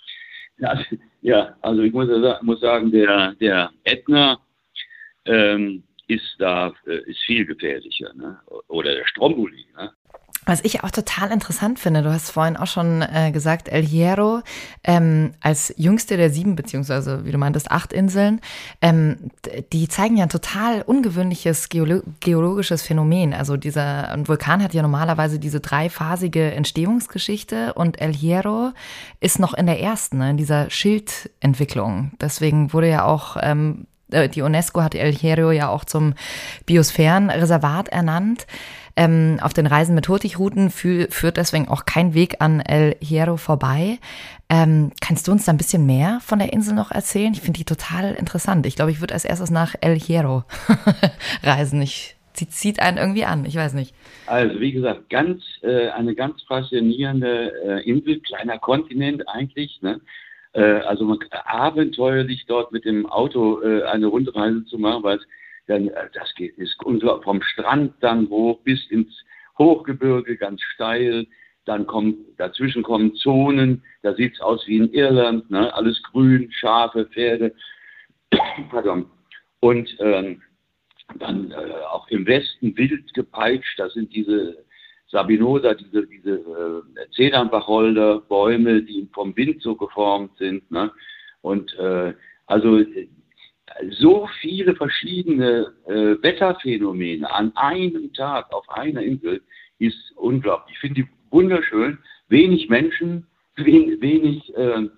[0.58, 0.80] Ja,
[1.22, 2.08] ja, also ich muss,
[2.42, 4.38] muss sagen, der, der Ätna
[5.24, 8.12] ähm, ist da äh, ist viel gefährlicher.
[8.14, 8.38] Ne?
[8.68, 9.66] Oder der Stromboli.
[9.76, 9.90] Ne?
[10.46, 14.40] Was ich auch total interessant finde, du hast vorhin auch schon äh, gesagt, El Hierro
[14.84, 18.40] ähm, als jüngste der sieben, beziehungsweise wie du meintest, acht Inseln,
[18.80, 19.30] ähm,
[19.72, 23.34] die zeigen ja ein total ungewöhnliches Geolo geologisches Phänomen.
[23.34, 28.70] Also dieser ein Vulkan hat ja normalerweise diese dreiphasige Entstehungsgeschichte und El Hierro
[29.20, 32.12] ist noch in der ersten, ne, in dieser Schildentwicklung.
[32.18, 36.14] Deswegen wurde ja auch ähm, äh, die UNESCO hat El Hierro ja auch zum
[36.66, 38.46] Biosphärenreservat ernannt.
[39.00, 43.38] Ähm, auf den Reisen mit Hurtigruten fü führt deswegen auch kein Weg an El Hierro
[43.38, 43.98] vorbei.
[44.50, 47.32] Ähm, kannst du uns da ein bisschen mehr von der Insel noch erzählen?
[47.32, 48.66] Ich finde die total interessant.
[48.66, 50.44] Ich glaube, ich würde als erstes nach El Hierro
[51.42, 51.80] reisen.
[51.80, 53.94] Ich, sie zieht einen irgendwie an, ich weiß nicht.
[54.26, 59.80] Also wie gesagt, ganz äh, eine ganz faszinierende äh, Insel, kleiner Kontinent eigentlich.
[59.80, 59.98] Ne?
[60.52, 65.24] Äh, also man, abenteuerlich dort mit dem Auto äh, eine Rundreise zu machen, weil es
[65.70, 69.24] dann, äh, das geht, ist vom Strand dann hoch bis ins
[69.58, 71.26] Hochgebirge, ganz steil.
[71.64, 75.72] Dann kommt, dazwischen kommen Zonen, da sieht es aus wie in Irland, ne?
[75.74, 77.54] alles grün, Schafe, Pferde.
[78.70, 79.06] Pardon.
[79.60, 80.42] Und ähm,
[81.18, 81.54] dann äh,
[81.90, 84.64] auch im Westen wild gepeitscht, das sind diese
[85.08, 90.68] Sabinosa, diese, diese äh, Zedernwacholder, Bäume, die vom Wind so geformt sind.
[90.70, 90.90] Ne?
[91.42, 92.14] Und äh,
[92.46, 92.80] also
[93.90, 99.42] so viele verschiedene äh, Wetterphänomene an einem Tag auf einer Insel
[99.78, 100.74] ist unglaublich.
[100.74, 101.98] Ich finde die wunderschön.
[102.28, 104.88] Wenig Menschen, wenig, wenig äh,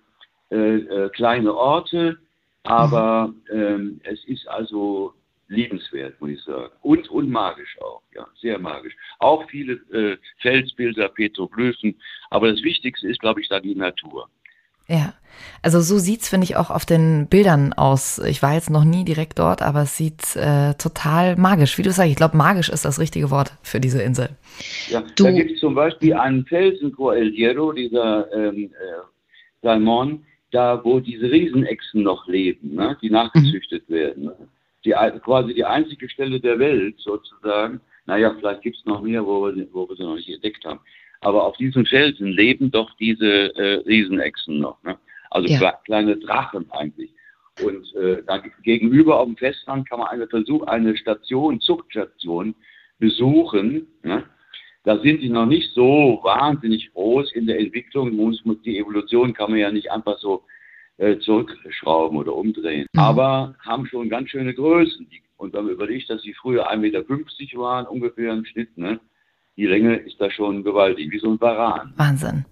[0.51, 2.19] äh, äh, kleine Orte,
[2.65, 5.15] aber ähm, es ist also
[5.49, 6.73] liebenswert, muss ich sagen.
[6.83, 8.95] Und, und magisch auch, ja, sehr magisch.
[9.19, 11.99] Auch viele äh, Felsbilder, Petroglyphen,
[12.31, 14.29] aber das Wichtigste ist, glaube ich, da die Natur.
[14.89, 15.15] Ja,
[15.63, 18.19] also so sieht's finde ich auch auf den Bildern aus.
[18.19, 21.79] Ich war jetzt noch nie direkt dort, aber es sieht äh, total magisch.
[21.79, 24.31] Wie du sagst, ich glaube, magisch ist das richtige Wort für diese Insel.
[24.89, 29.03] Ja, du, da gibt es zum Beispiel einen Felsen, El Hierro, dieser ähm, äh,
[29.63, 33.95] Salmon, da wo diese Riesenechsen noch leben, ne, die nachgezüchtet mhm.
[33.95, 34.25] werden.
[34.25, 34.35] Ne?
[34.85, 37.81] Die, quasi die einzige Stelle der Welt sozusagen.
[38.07, 40.81] Naja, vielleicht gibt es noch mehr, wo wir, wo wir sie noch nicht entdeckt haben
[41.23, 44.83] aber auf diesen Felsen leben doch diese äh, Riesenechsen noch.
[44.83, 44.99] Ne?
[45.33, 45.73] Also ja.
[45.85, 47.13] kleine Drachen eigentlich.
[47.63, 52.55] Und äh, da gegenüber auf dem Festland kann man eine Versuch, eine Station, Zuchtstation
[52.99, 53.87] besuchen.
[54.03, 54.25] Ne?
[54.85, 58.11] Da sind die noch nicht so wahnsinnig groß in der Entwicklung.
[58.65, 60.45] Die Evolution kann man ja nicht einfach so
[60.97, 62.87] äh, zurückschrauben oder umdrehen.
[62.93, 63.01] Mhm.
[63.01, 65.07] Aber haben schon ganz schöne Größen.
[65.37, 69.01] Und wenn man überlegt, dass sie früher 1,50 Meter waren, ungefähr im Schnitt, ne?
[69.57, 71.93] die Länge ist da schon gewaltig, wie so ein Varan.
[71.97, 72.45] Wahnsinn.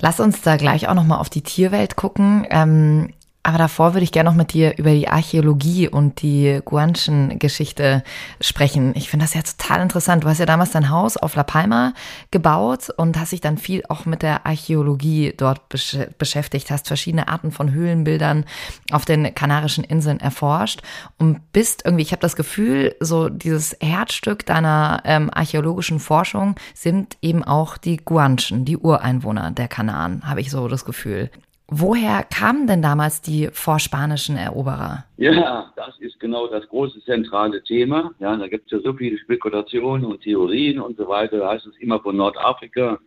[0.00, 2.46] Lass uns da gleich auch nochmal auf die Tierwelt gucken.
[2.50, 8.04] Ähm, aber davor würde ich gerne noch mit dir über die Archäologie und die Guanchen-Geschichte
[8.40, 8.92] sprechen.
[8.94, 10.24] Ich finde das ja total interessant.
[10.24, 11.94] Du hast ja damals dein Haus auf La Palma
[12.30, 17.28] gebaut und hast dich dann viel auch mit der Archäologie dort besch beschäftigt, hast verschiedene
[17.28, 18.44] Arten von Höhlenbildern
[18.92, 20.82] auf den Kanarischen Inseln erforscht
[21.18, 27.16] und bist irgendwie, ich habe das Gefühl, so dieses Herzstück deiner ähm, archäologischen Forschung sind
[27.22, 31.30] eben auch die Guanchen, die Ureinwohner der Kanaren, habe ich so das Gefühl.
[31.72, 35.04] Woher kamen denn damals die vorspanischen Eroberer?
[35.18, 38.10] Ja, das ist genau das große zentrale Thema.
[38.18, 41.38] Ja, da gibt es ja so viele Spekulationen und Theorien und so weiter.
[41.38, 42.98] Da heißt es immer von Nordafrika.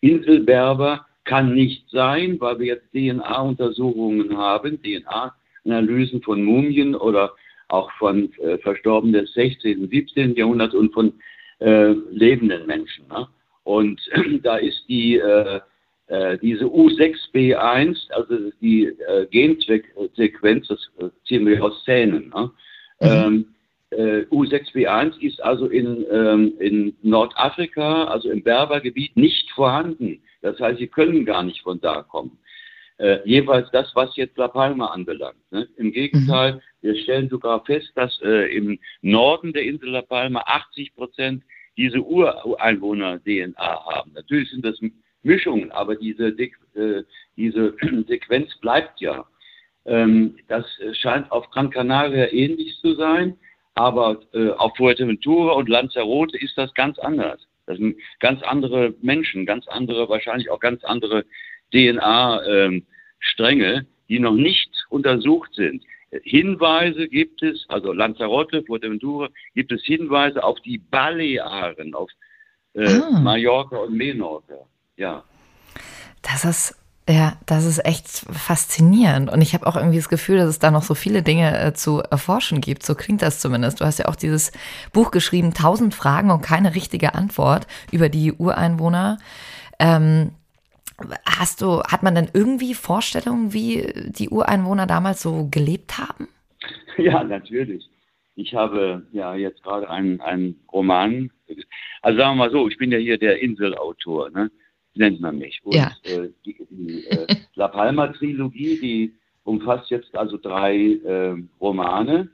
[0.00, 7.32] Inselberber kann nicht sein, weil wir jetzt DNA-Untersuchungen haben, DNA-Analysen von Mumien oder
[7.68, 10.36] auch von äh, Verstorbenen des 16., 17.
[10.36, 11.12] Jahrhunderts und von
[11.58, 13.06] äh, lebenden Menschen.
[13.08, 13.26] Ne?
[13.64, 15.60] Und äh, da ist die äh,
[16.42, 22.28] diese U6B1, also die äh, Gensequenz, das äh, ziehen wir aus Zähnen.
[22.34, 22.50] Ne?
[23.00, 23.08] Mhm.
[23.08, 23.46] Ähm,
[23.92, 30.22] äh, U6B1 ist also in, ähm, in Nordafrika, also im Berbergebiet, nicht vorhanden.
[30.40, 32.38] Das heißt, sie können gar nicht von da kommen.
[32.98, 35.36] Äh, jeweils das, was jetzt La Palma anbelangt.
[35.50, 35.68] Ne?
[35.76, 36.60] Im Gegenteil, mhm.
[36.82, 41.42] wir stellen sogar fest, dass äh, im Norden der Insel La Palma 80 Prozent
[41.76, 44.12] diese Ureinwohner-DNA haben.
[44.14, 44.78] Natürlich sind das
[45.22, 47.04] Mischungen, aber diese, äh,
[47.36, 47.74] diese
[48.08, 49.24] Sequenz bleibt ja.
[49.84, 53.36] Ähm, das scheint auf Gran Canaria ähnlich zu sein,
[53.74, 57.46] aber äh, auf Fuerteventura und Lanzarote ist das ganz anders.
[57.66, 61.24] Das sind ganz andere Menschen, ganz andere, wahrscheinlich auch ganz andere
[61.72, 65.84] DNA-Stränge, ähm, die noch nicht untersucht sind.
[66.24, 72.10] Hinweise gibt es, also Lanzarote, Fuerteventura, gibt es Hinweise auf die Balearen, auf
[72.74, 73.20] äh, ah.
[73.20, 74.66] Mallorca und Menorca.
[74.96, 75.24] Ja.
[76.22, 76.76] Das ist
[77.08, 79.30] ja, das ist echt faszinierend.
[79.30, 81.72] Und ich habe auch irgendwie das Gefühl, dass es da noch so viele Dinge äh,
[81.74, 82.84] zu erforschen gibt.
[82.84, 83.80] So klingt das zumindest.
[83.80, 84.52] Du hast ja auch dieses
[84.92, 89.18] Buch geschrieben, Tausend Fragen und keine richtige Antwort über die Ureinwohner.
[89.80, 90.30] Ähm,
[91.26, 96.28] hast du, hat man denn irgendwie Vorstellungen, wie die Ureinwohner damals so gelebt haben?
[96.98, 97.88] Ja, natürlich.
[98.34, 101.30] Ich habe ja jetzt gerade einen, einen Roman,
[102.02, 104.50] also sagen wir mal so, ich bin ja hier der Inselautor, ne?
[104.94, 105.60] Nennt man mich.
[105.64, 105.90] Und ja.
[106.04, 112.28] äh, die, die äh, La Palma-Trilogie, die umfasst jetzt also drei äh, Romane.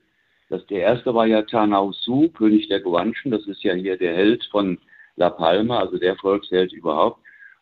[0.48, 3.30] Das, der erste war ja Tanau Su, König der Guanchen.
[3.30, 4.78] Das ist ja hier der Held von
[5.16, 7.20] La Palma, also der Volksheld überhaupt.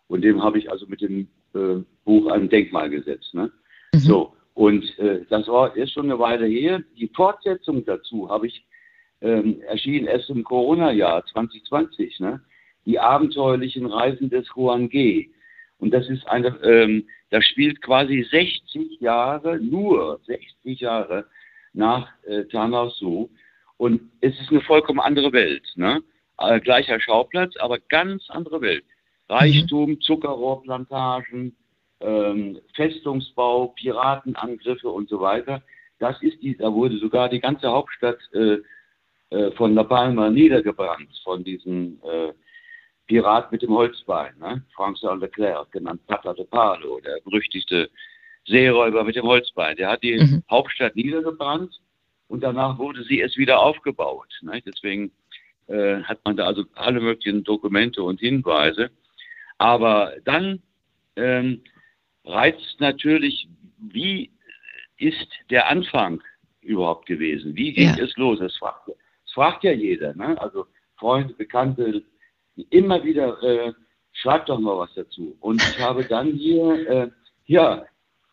[0.09, 3.35] Und dem habe ich also mit dem äh, Buch ein Denkmal gesetzt.
[3.35, 3.51] Ne?
[3.93, 3.99] Mhm.
[3.99, 6.83] So, und äh, das war ist schon eine Weile her.
[6.97, 8.65] Die Fortsetzung dazu habe ich
[9.21, 12.21] ähm, erschienen erst im Corona-Jahr 2020.
[12.21, 12.41] Ne?
[12.87, 15.29] Die abenteuerlichen Reisen des Juan G.
[15.79, 21.27] Und das ist eine, ähm, das spielt quasi 60 Jahre, nur 60 Jahre
[21.75, 23.29] nach äh, Tanasu.
[23.77, 25.67] Und es ist eine vollkommen andere Welt.
[25.75, 26.03] Ne?
[26.39, 28.85] Äh, gleicher Schauplatz, aber ganz andere Welt.
[29.29, 30.01] Reichtum, mhm.
[30.01, 31.57] Zuckerrohrplantagen,
[32.01, 35.63] ähm, Festungsbau, Piratenangriffe und so weiter.
[35.99, 38.59] Das ist die, da wurde sogar die ganze Hauptstadt äh,
[39.31, 42.33] äh, von La Palma niedergebrannt, von diesen äh,
[43.07, 44.63] Pirat mit dem Holzbein, ne?
[44.75, 47.89] François Leclerc, genannt Pata de Palo, der berüchtigte
[48.47, 49.77] Seeräuber mit dem Holzbein.
[49.77, 50.43] Der hat die mhm.
[50.51, 51.81] Hauptstadt niedergebrannt
[52.29, 54.33] und danach wurde sie erst wieder aufgebaut.
[54.43, 54.61] Ne?
[54.65, 55.13] Deswegen
[55.69, 58.91] äh, hat man da also alle möglichen Dokumente und Hinweise.
[59.59, 60.61] Aber dann
[61.17, 61.63] ähm,
[62.25, 64.31] reizt natürlich, wie
[64.99, 66.23] ist der Anfang
[66.61, 67.57] überhaupt gewesen?
[67.57, 68.05] Wie ging ja.
[68.05, 68.39] es los?
[68.39, 70.15] Das fragt, das fragt ja jeder.
[70.15, 70.41] Ne?
[70.41, 70.67] Also
[70.97, 72.03] Freunde, Bekannte,
[72.71, 73.73] immer wieder, äh,
[74.13, 75.37] schreib doch mal was dazu.
[75.41, 77.11] Und ich habe dann hier, äh,
[77.47, 77.85] ja,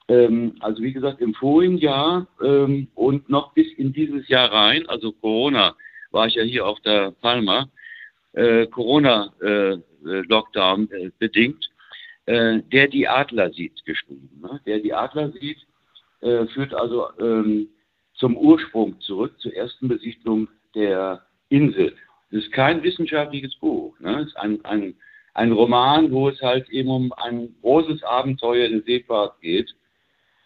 [0.07, 4.89] ähm, also wie gesagt, im vorigen Jahr ähm, und noch bis in dieses Jahr rein,
[4.89, 5.75] also Corona,
[6.12, 7.69] war ich ja hier auf der Palma,
[8.33, 11.69] äh, Corona-Lockdown äh, äh, bedingt,
[12.25, 14.41] äh, der die Adler sieht, geschrieben.
[14.41, 14.59] Ne?
[14.65, 15.59] Der die Adler sieht,
[16.53, 17.67] führt also ähm,
[18.13, 21.97] zum Ursprung zurück, zur ersten Besichtigung der Insel.
[22.34, 24.00] Es ist kein wissenschaftliches Buch.
[24.00, 24.22] Ne?
[24.22, 24.96] Es ist ein, ein,
[25.36, 29.76] ein Roman, wo es halt eben um ein großes Abenteuer in Seefahrt geht,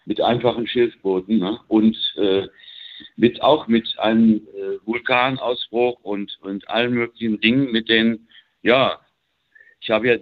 [0.06, 1.58] mit einfachen Schiffbooten ne?
[1.70, 2.48] und äh,
[3.16, 8.28] mit, auch mit einem äh, Vulkanausbruch und, und allen möglichen Dingen, mit denen,
[8.64, 9.00] ja,
[9.80, 10.18] ich habe ja,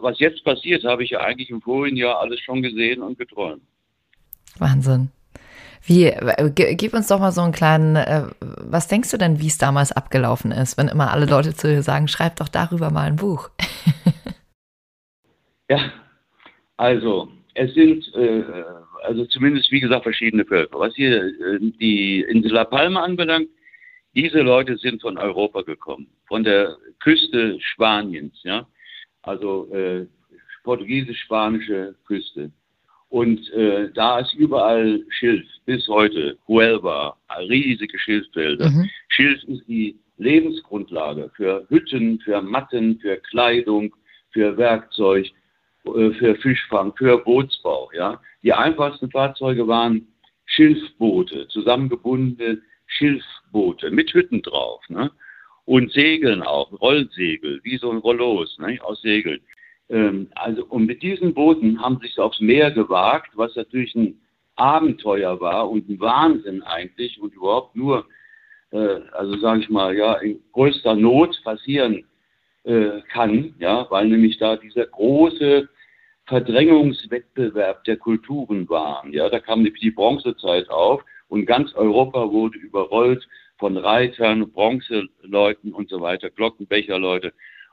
[0.00, 3.62] was jetzt passiert, habe ich ja eigentlich im vorigen Jahr alles schon gesehen und geträumt.
[4.58, 5.10] Wahnsinn.
[5.82, 9.46] Wie, äh, gib uns doch mal so einen kleinen, äh, was denkst du denn, wie
[9.46, 13.06] es damals abgelaufen ist, wenn immer alle Leute zu dir sagen, schreib doch darüber mal
[13.06, 13.50] ein Buch?
[15.70, 15.92] ja,
[16.76, 18.44] also es sind, äh,
[19.04, 20.78] also zumindest wie gesagt, verschiedene Völker.
[20.78, 23.48] Was hier äh, die Insel La Palma anbelangt,
[24.14, 28.66] diese Leute sind von Europa gekommen, von der Küste Spaniens, ja,
[29.22, 30.06] also äh,
[30.64, 32.50] portugiesisch-spanische Küste.
[33.10, 37.16] Und äh, da ist überall Schilf, bis heute, Huelva,
[37.48, 38.70] riesige Schilffelder.
[38.70, 38.88] Mhm.
[39.08, 43.94] Schilf ist die Lebensgrundlage für Hütten, für Matten, für Kleidung,
[44.30, 45.26] für Werkzeug,
[45.86, 47.90] äh, für Fischfang, für Bootsbau.
[47.94, 48.20] Ja?
[48.44, 50.06] Die einfachsten Fahrzeuge waren
[50.46, 54.82] Schilfboote, zusammengebundene Schilfboote mit Hütten drauf.
[54.88, 55.10] Ne?
[55.64, 58.78] Und Segeln auch, Rollsegel, wie so ein Rollos ne?
[58.82, 59.40] aus Segeln.
[59.90, 64.20] Ähm, also, und mit diesen Booten haben sie sich aufs Meer gewagt, was natürlich ein
[64.56, 68.06] Abenteuer war und ein Wahnsinn eigentlich und überhaupt nur,
[68.70, 72.04] äh, also sage ich mal, ja, in größter Not passieren
[72.64, 75.68] äh, kann, ja, weil nämlich da dieser große
[76.26, 79.12] Verdrängungswettbewerb der Kulturen waren.
[79.12, 83.26] Ja, da kam die Bronzezeit auf und ganz Europa wurde überrollt
[83.58, 87.32] von Reitern, Bronzeleuten und so weiter, Glockenbecherleute.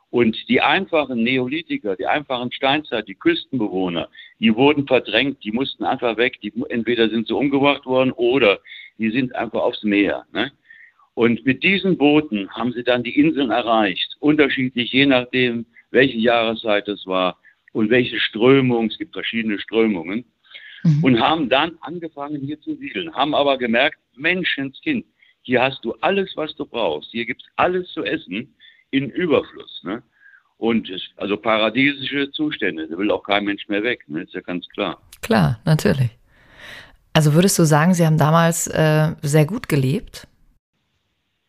[0.10, 4.08] Und die einfachen Neolithiker, die einfachen Steinzeit, die Küstenbewohner,
[4.40, 6.40] die wurden verdrängt, die mussten einfach weg.
[6.42, 8.60] Die, entweder sind sie umgebracht worden oder
[8.98, 10.26] die sind einfach aufs Meer.
[10.32, 10.52] Ne?
[11.14, 16.88] Und mit diesen Booten haben sie dann die Inseln erreicht, unterschiedlich, je nachdem, welche Jahreszeit
[16.88, 17.38] es war
[17.74, 20.26] und welche Strömung, es gibt verschiedene Strömungen,
[20.84, 21.04] mhm.
[21.04, 25.06] und haben dann angefangen hier zu siedeln, haben aber gemerkt, Menschenskind,
[25.42, 28.54] hier hast du alles, was du brauchst, hier gibt es alles zu essen
[28.92, 29.82] in Überfluss.
[29.84, 30.04] Ne?
[30.58, 34.24] Und es, also paradiesische Zustände, da will auch kein Mensch mehr weg, ne?
[34.24, 35.02] ist ja ganz klar.
[35.22, 36.18] Klar, natürlich.
[37.14, 40.28] Also würdest du sagen, Sie haben damals äh, sehr gut gelebt?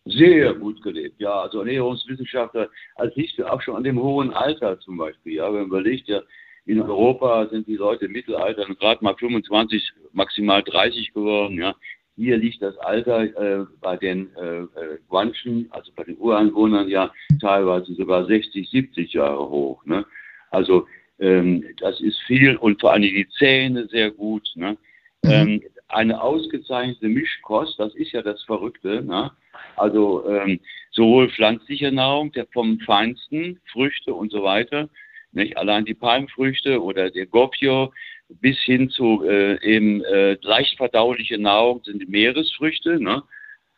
[0.06, 1.42] Sehr gut gelebt, ja.
[1.42, 5.66] Also Ernährungswissenschaftler, als ich auch schon an dem hohen Alter zum Beispiel, ja, wenn man
[5.66, 6.22] überlegt, ja,
[6.64, 11.74] in Europa sind die Leute im Mittelalter gerade mal 25, maximal 30 geworden, ja.
[12.18, 17.12] Hier liegt das Alter äh, bei den äh, äh, Guanchen, also bei den Ureinwohnern ja
[17.40, 19.84] teilweise sogar 60, 70 Jahre hoch.
[19.86, 20.04] Ne?
[20.50, 20.88] Also
[21.20, 24.50] ähm, das ist viel und vor allem die Zähne sehr gut.
[24.56, 24.76] Ne?
[25.22, 25.30] Mhm.
[25.30, 29.00] Ähm, eine ausgezeichnete Mischkost, das ist ja das Verrückte.
[29.04, 29.30] Ne?
[29.76, 30.58] Also ähm,
[30.90, 34.88] sowohl pflanzliche Nahrung, der vom Feinsten, Früchte und so weiter,
[35.30, 35.56] nicht?
[35.56, 37.92] allein die Palmfrüchte oder der Gopio,
[38.28, 43.00] bis hin zu äh, eben äh, leicht verdauliche Nahrung sind die Meeresfrüchte.
[43.00, 43.22] Ne?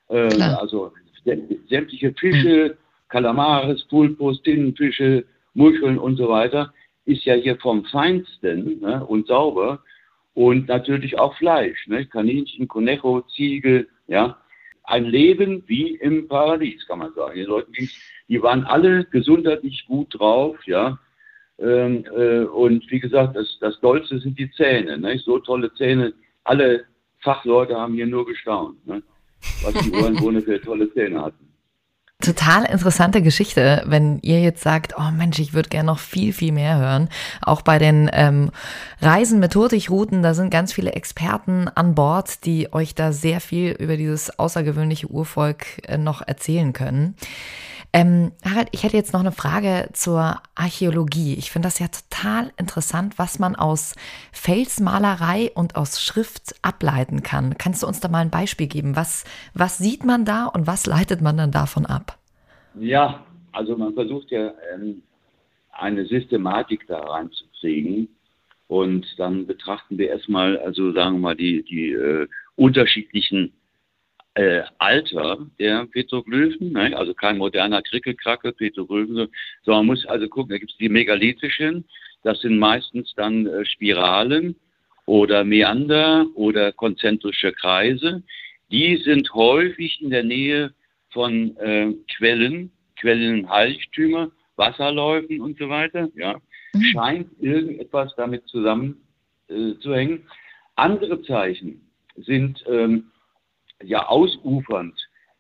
[0.09, 0.93] Äh, also
[1.69, 2.77] sämtliche Fische,
[3.09, 6.73] Kalamares, Pulpos, Tinnenfische, Muscheln und so weiter,
[7.05, 9.05] ist ja hier vom Feinsten ne?
[9.05, 9.83] und sauber.
[10.35, 12.07] Und natürlich auch Fleisch, ne?
[12.07, 14.39] Kaninchen, Conejo, Ziege, ja.
[14.85, 17.35] Ein Leben wie im Paradies, kann man sagen.
[17.35, 17.71] Die Leute,
[18.29, 20.99] die waren alle gesundheitlich gut drauf, ja.
[21.61, 24.99] Ähm, äh, und wie gesagt, das, das Dollste sind die Zähne.
[24.99, 25.18] Ne?
[25.18, 26.12] So tolle Zähne.
[26.44, 26.85] Alle
[27.23, 29.03] Fachleute haben hier nur gestaunt, ne?
[29.62, 31.51] was die Ureinwohner für tolle Zähne hatten.
[32.23, 36.53] Total interessante Geschichte, wenn ihr jetzt sagt, oh Mensch, ich würde gerne noch viel, viel
[36.53, 37.09] mehr hören.
[37.40, 38.51] Auch bei den ähm,
[39.01, 43.73] Reisen mit Hurtigruten, da sind ganz viele Experten an Bord, die euch da sehr viel
[43.73, 47.14] über dieses außergewöhnliche Urvolk äh, noch erzählen können.
[47.92, 51.35] Ähm, Harald, ich hätte jetzt noch eine Frage zur Archäologie.
[51.35, 53.96] Ich finde das ja total interessant, was man aus
[54.33, 57.59] Felsmalerei und aus Schrift ableiten kann.
[57.59, 58.94] Kannst du uns da mal ein Beispiel geben?
[58.94, 59.24] Was,
[59.55, 62.18] was sieht man da und was leitet man dann davon ab?
[62.79, 65.03] Ja, also man versucht ja ähm,
[65.72, 68.09] eine Systematik da reinzukriegen.
[68.68, 73.53] Und dann betrachten wir erstmal, also sagen wir mal, die, die äh, unterschiedlichen
[74.35, 76.97] äh, Alter der Petroglyphen, ne?
[76.97, 79.29] also kein moderner Krickelkrackel, Petroglyphen,
[79.64, 81.85] sondern man muss also gucken, da gibt es die megalithischen,
[82.23, 84.57] das sind meistens dann äh, Spiralen
[85.07, 88.23] oder Meander oder konzentrische Kreise.
[88.71, 90.73] Die sind häufig in der Nähe
[91.11, 96.09] von äh, Quellen, Quellenheiligtümer, Wasserläufen und so weiter.
[96.14, 96.40] Ja.
[96.75, 96.83] Mhm.
[96.93, 100.19] Scheint irgendetwas damit zusammenzuhängen.
[100.19, 100.25] Äh,
[100.77, 101.81] Andere Zeichen
[102.16, 103.11] sind ähm,
[103.83, 104.95] ja ausufernd,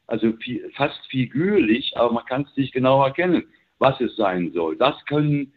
[0.06, 3.44] also viel, fast figürlich, aber man kann es nicht genau erkennen,
[3.78, 4.76] was es sein soll.
[4.76, 5.52] Das können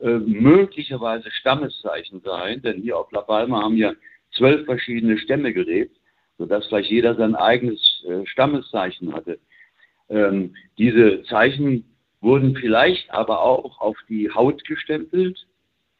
[0.00, 3.92] äh, möglicherweise Stammeszeichen sein, denn hier auf La Palma haben ja
[4.36, 5.96] zwölf verschiedene Stämme gelebt,
[6.38, 9.38] sodass vielleicht jeder sein eigenes äh, Stammeszeichen hatte.
[10.08, 11.84] Ähm, diese Zeichen
[12.20, 15.46] wurden vielleicht aber auch auf die Haut gestempelt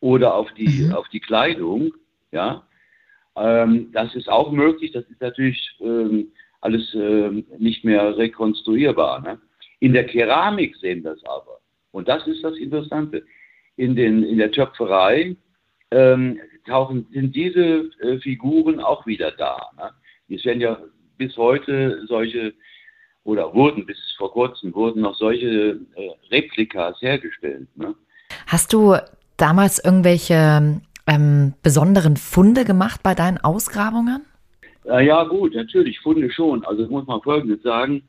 [0.00, 0.92] oder auf die, mhm.
[0.94, 1.92] auf die Kleidung,
[2.32, 2.66] ja,
[3.40, 6.28] ähm, das ist auch möglich, das ist natürlich ähm,
[6.60, 9.20] alles ähm, nicht mehr rekonstruierbar.
[9.20, 9.38] Ne?
[9.80, 11.60] In der Keramik sehen wir es aber.
[11.92, 13.24] Und das ist das Interessante.
[13.76, 15.36] In, den, in der Töpferei
[15.92, 19.70] ähm, tauchen, sind diese äh, Figuren auch wieder da.
[19.76, 19.90] Ne?
[20.36, 20.78] Es werden ja
[21.16, 22.54] bis heute solche,
[23.24, 27.68] oder wurden bis vor kurzem, wurden noch solche äh, Replikas hergestellt.
[27.76, 27.94] Ne?
[28.46, 28.96] Hast du
[29.36, 34.24] damals irgendwelche ähm, besonderen Funde gemacht bei deinen Ausgrabungen?
[34.84, 36.64] Äh, ja, gut, natürlich, Funde schon.
[36.64, 38.02] Also ich muss mal Folgendes sagen.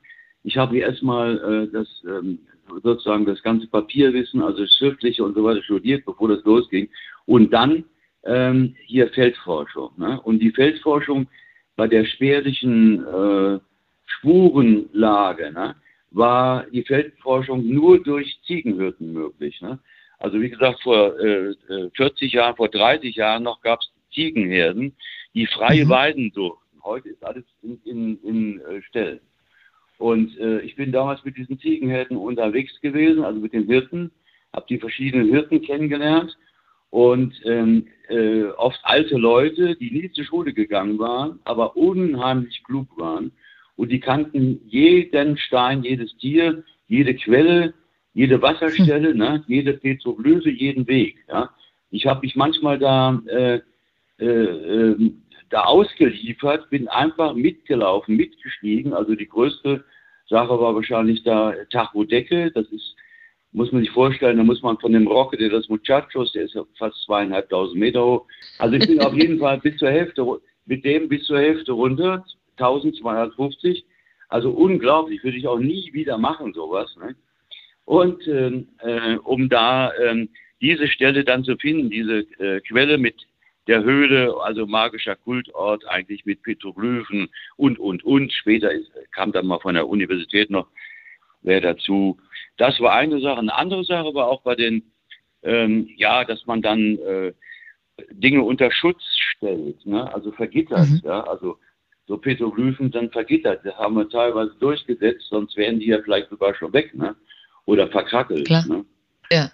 [0.43, 2.39] Ich habe hier erstmal äh, das ähm,
[2.83, 6.89] sozusagen das ganze Papierwissen, also schriftliche und so weiter studiert, bevor das losging.
[7.25, 7.85] Und dann
[8.23, 9.91] ähm, hier Feldforschung.
[9.97, 10.19] Ne?
[10.21, 11.27] Und die Feldforschung
[11.75, 13.59] bei der spärlichen äh,
[14.05, 15.75] Spurenlage ne,
[16.11, 19.61] war die Feldforschung nur durch Ziegenhirten möglich.
[19.61, 19.79] Ne?
[20.19, 21.55] Also wie gesagt, vor äh,
[21.95, 24.95] 40 äh, Jahren, vor 30 Jahren noch gab es Ziegenherden,
[25.33, 25.89] die freie mhm.
[25.89, 26.83] weiden durften.
[26.83, 29.19] Heute ist alles in, in, in äh, Stellen.
[29.97, 34.11] Und äh, ich bin damals mit diesen Ziegenherden unterwegs gewesen, also mit den Hirten,
[34.53, 36.37] habe die verschiedenen Hirten kennengelernt
[36.89, 42.87] und ähm, äh, oft alte Leute, die nie zur Schule gegangen waren, aber unheimlich klug
[42.97, 43.31] waren
[43.75, 47.73] und die kannten jeden Stein, jedes Tier, jede Quelle,
[48.13, 49.17] jede Wasserstelle, hm.
[49.17, 51.17] ne, jede Petroglyphe, jeden Weg.
[51.27, 51.49] Ja.
[51.91, 53.59] Ich habe mich manchmal da, äh,
[54.19, 55.11] äh, äh,
[55.49, 58.93] da ausgeliefert, bin einfach mitgelaufen, mitgestiegen.
[58.93, 59.83] Also die größte
[60.27, 62.51] Sache war wahrscheinlich da Tacho Decke.
[62.51, 62.95] Das ist
[63.51, 66.53] muss man sich vorstellen, da muss man von dem Rocke de los Muchachos, der ist
[66.53, 68.27] ja fast zweieinhalbtausend Meter hoch.
[68.59, 70.25] Also ich bin auf jeden Fall bis zur Hälfte,
[70.65, 72.25] mit dem bis zur Hälfte runter,
[72.57, 73.85] 1250.
[74.27, 76.95] Also unglaublich, würde ich auch nie wieder machen, sowas.
[76.97, 77.15] Ne?
[77.89, 80.29] Und ähm, äh, um da ähm,
[80.61, 83.15] diese Stelle dann zu finden, diese äh, Quelle mit
[83.65, 88.31] der Höhle, also magischer Kultort, eigentlich mit Petroglyphen und, und, und.
[88.31, 88.69] Später
[89.11, 90.67] kam dann mal von der Universität noch
[91.41, 92.19] wer dazu.
[92.57, 93.39] Das war eine Sache.
[93.39, 94.83] Eine andere Sache war auch bei den,
[95.41, 97.33] ähm, ja, dass man dann äh,
[98.11, 99.01] Dinge unter Schutz
[99.33, 100.13] stellt, ne?
[100.13, 101.01] also vergittert, mhm.
[101.03, 101.57] ja, also
[102.05, 103.65] so Petroglyphen dann vergittert.
[103.65, 107.15] Das haben wir teilweise durchgesetzt, sonst wären die ja vielleicht sogar schon weg, ne?
[107.69, 108.47] Oder verkrackelt.
[108.47, 108.65] Klar.
[108.67, 108.85] Ne?
[109.31, 109.51] Ja.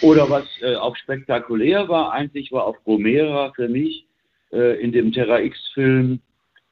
[0.00, 4.06] Oder was äh, auch spektakulär war, eigentlich war auf Bromera für mich
[4.52, 6.20] äh, in dem Terra X-Film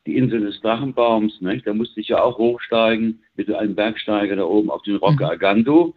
[0.07, 1.39] die Insel des Drachenbaums.
[1.43, 1.67] Nicht?
[1.67, 5.31] Da musste ich ja auch hochsteigen mit einem Bergsteiger da oben auf den Rocke mhm.
[5.31, 5.95] Agando.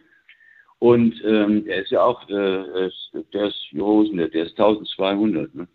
[0.80, 2.90] Und ähm, der ist ja auch, äh,
[3.32, 5.66] der ist Josen, der, der ist 1200, ne?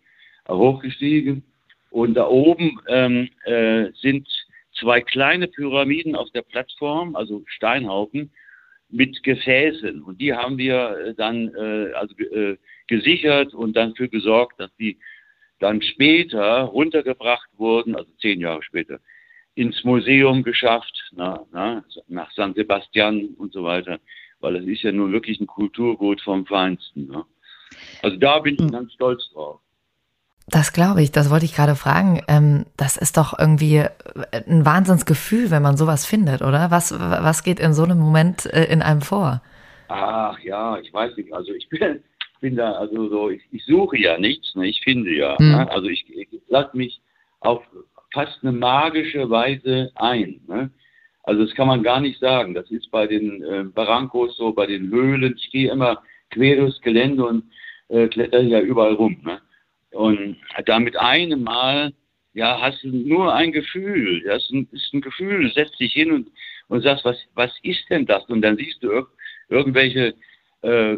[0.48, 1.42] hochgestiegen.
[1.90, 4.28] Und da oben ähm, äh, sind
[4.78, 8.30] zwei kleine Pyramiden auf der Plattform, also Steinhaufen,
[8.88, 10.02] mit Gefäßen.
[10.02, 12.56] Und die haben wir äh, dann äh, also, äh,
[12.86, 14.98] gesichert und dann für gesorgt, dass die
[15.58, 19.00] dann später runtergebracht wurden, also zehn Jahre später,
[19.54, 23.98] ins Museum geschafft, na, na, nach San Sebastian und so weiter,
[24.40, 27.06] weil es ist ja nun wirklich ein Kulturgut vom Feinsten.
[27.06, 27.24] Ne?
[28.02, 28.70] Also da bin ich hm.
[28.70, 29.60] ganz stolz drauf.
[30.48, 32.22] Das glaube ich, das wollte ich gerade fragen.
[32.28, 33.82] Ähm, das ist doch irgendwie
[34.48, 36.70] ein Wahnsinnsgefühl, wenn man sowas findet, oder?
[36.70, 39.42] Was, was geht in so einem Moment äh, in einem vor?
[39.88, 41.32] Ach ja, ich weiß nicht.
[41.32, 42.00] Also ich bin,
[42.40, 44.68] bin da, also so, ich, ich suche ja nichts, ne?
[44.68, 45.36] ich finde ja.
[45.38, 45.50] Mhm.
[45.50, 45.70] Ne?
[45.70, 47.00] Also ich, ich lasse mich
[47.40, 47.62] auf
[48.12, 50.40] fast eine magische Weise ein.
[50.46, 50.70] Ne?
[51.24, 52.54] Also das kann man gar nicht sagen.
[52.54, 55.34] Das ist bei den äh, Barrancos so, bei den Höhlen.
[55.36, 57.44] Ich gehe immer quer durchs Gelände und
[57.88, 59.16] äh, kletter ja überall rum.
[59.24, 59.40] Ne?
[59.96, 60.36] Und
[60.66, 61.92] da mit einem Mal,
[62.34, 64.22] ja, hast du nur ein Gefühl.
[64.24, 65.50] Das ist ein, ist ein Gefühl.
[65.52, 66.28] Setzt dich hin und,
[66.68, 68.24] und sagst, was, was ist denn das?
[68.26, 69.06] Und dann siehst du ir
[69.48, 70.14] irgendwelche
[70.60, 70.96] äh,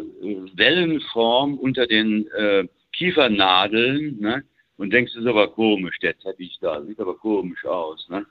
[0.55, 4.43] Wellenform unter den äh, Kiefernadeln ne?
[4.75, 8.05] und denkst, das ist aber komisch, der Teppich da, sieht aber komisch aus.
[8.09, 8.25] Ne?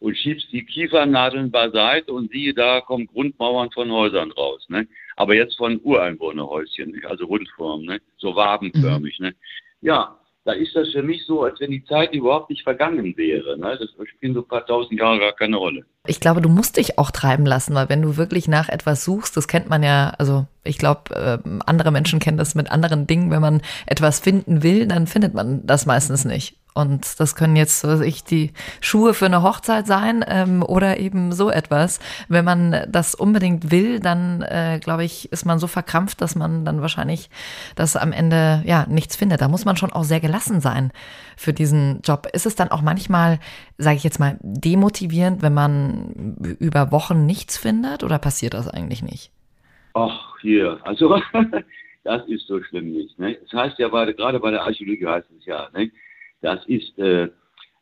[0.00, 4.66] Und schiebst die Kiefernadeln beiseite und siehe, da kommen Grundmauern von Häusern raus.
[4.68, 4.88] Ne?
[5.14, 8.00] Aber jetzt von Ureinwohnerhäuschen, also Rundform, ne?
[8.16, 9.16] so wabenförmig.
[9.20, 9.26] Mhm.
[9.26, 9.34] Ne?
[9.80, 13.58] Ja, da ist das für mich so, als wenn die Zeit überhaupt nicht vergangen wäre.
[13.58, 13.78] Ne?
[13.78, 15.84] Das spielt so ein paar tausend Jahre gar keine Rolle.
[16.06, 19.36] Ich glaube, du musst dich auch treiben lassen, weil wenn du wirklich nach etwas suchst,
[19.36, 23.30] das kennt man ja, also ich glaube, äh, andere Menschen kennen das mit anderen Dingen.
[23.30, 26.56] Wenn man etwas finden will, dann findet man das meistens nicht.
[26.78, 31.32] Und das können jetzt, was ich, die Schuhe für eine Hochzeit sein ähm, oder eben
[31.32, 31.98] so etwas.
[32.28, 36.64] Wenn man das unbedingt will, dann äh, glaube ich, ist man so verkrampft, dass man
[36.64, 37.30] dann wahrscheinlich
[37.74, 39.40] das am Ende ja nichts findet.
[39.40, 40.92] Da muss man schon auch sehr gelassen sein
[41.36, 42.28] für diesen Job.
[42.32, 43.40] Ist es dann auch manchmal,
[43.76, 49.02] sage ich jetzt mal, demotivierend, wenn man über Wochen nichts findet oder passiert das eigentlich
[49.02, 49.32] nicht?
[49.94, 51.20] Ach, hier, also
[52.04, 53.18] das ist so schlimm nicht.
[53.18, 53.36] Ne?
[53.50, 55.90] Das heißt ja bei, gerade bei der Archäologie heißt es ja, ne?
[56.40, 57.28] Das ist äh,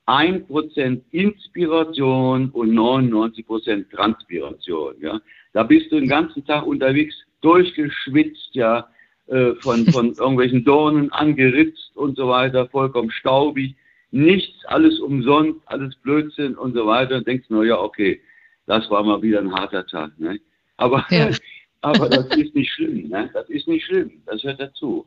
[0.07, 4.95] 1% Inspiration und 99% Transpiration.
[5.01, 5.21] Ja?
[5.53, 8.89] Da bist du den ganzen Tag unterwegs, durchgeschwitzt, ja,
[9.27, 13.75] äh, von, von irgendwelchen Dornen angeritzt und so weiter, vollkommen staubig,
[14.11, 17.17] nichts, alles umsonst, alles Blödsinn und so weiter.
[17.17, 18.21] Und denkst nur, ja, okay,
[18.67, 20.19] das war mal wieder ein harter Tag.
[20.19, 20.41] Ne?
[20.77, 21.31] Aber, ja.
[21.81, 23.09] aber das ist nicht schlimm.
[23.09, 23.31] Ne?
[23.33, 24.23] Das ist nicht schlimm.
[24.27, 25.07] Das hört dazu.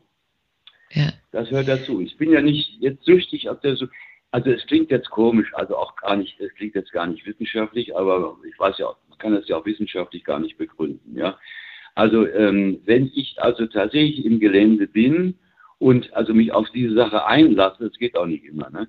[0.92, 1.12] Ja.
[1.32, 2.00] Das hört dazu.
[2.00, 3.76] Ich bin ja nicht jetzt süchtig auf der,
[4.32, 7.96] also es klingt jetzt komisch, also auch gar nicht, es klingt jetzt gar nicht wissenschaftlich,
[7.96, 11.38] aber ich weiß ja, man kann das ja auch wissenschaftlich gar nicht begründen, ja.
[11.94, 15.34] Also ähm, wenn ich also tatsächlich im Gelände bin
[15.78, 18.88] und also mich auf diese Sache einlasse, das geht auch nicht immer, ne?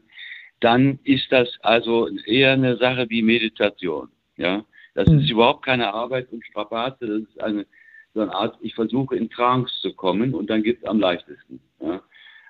[0.60, 4.66] dann ist das also eher eine Sache wie Meditation, ja.
[4.94, 5.20] Das mhm.
[5.20, 7.66] ist überhaupt keine Arbeit und Strapaze, das ist eine
[8.14, 11.60] so eine Art, ich versuche in Trance zu kommen und dann geht es am leichtesten.
[11.80, 12.02] Ja?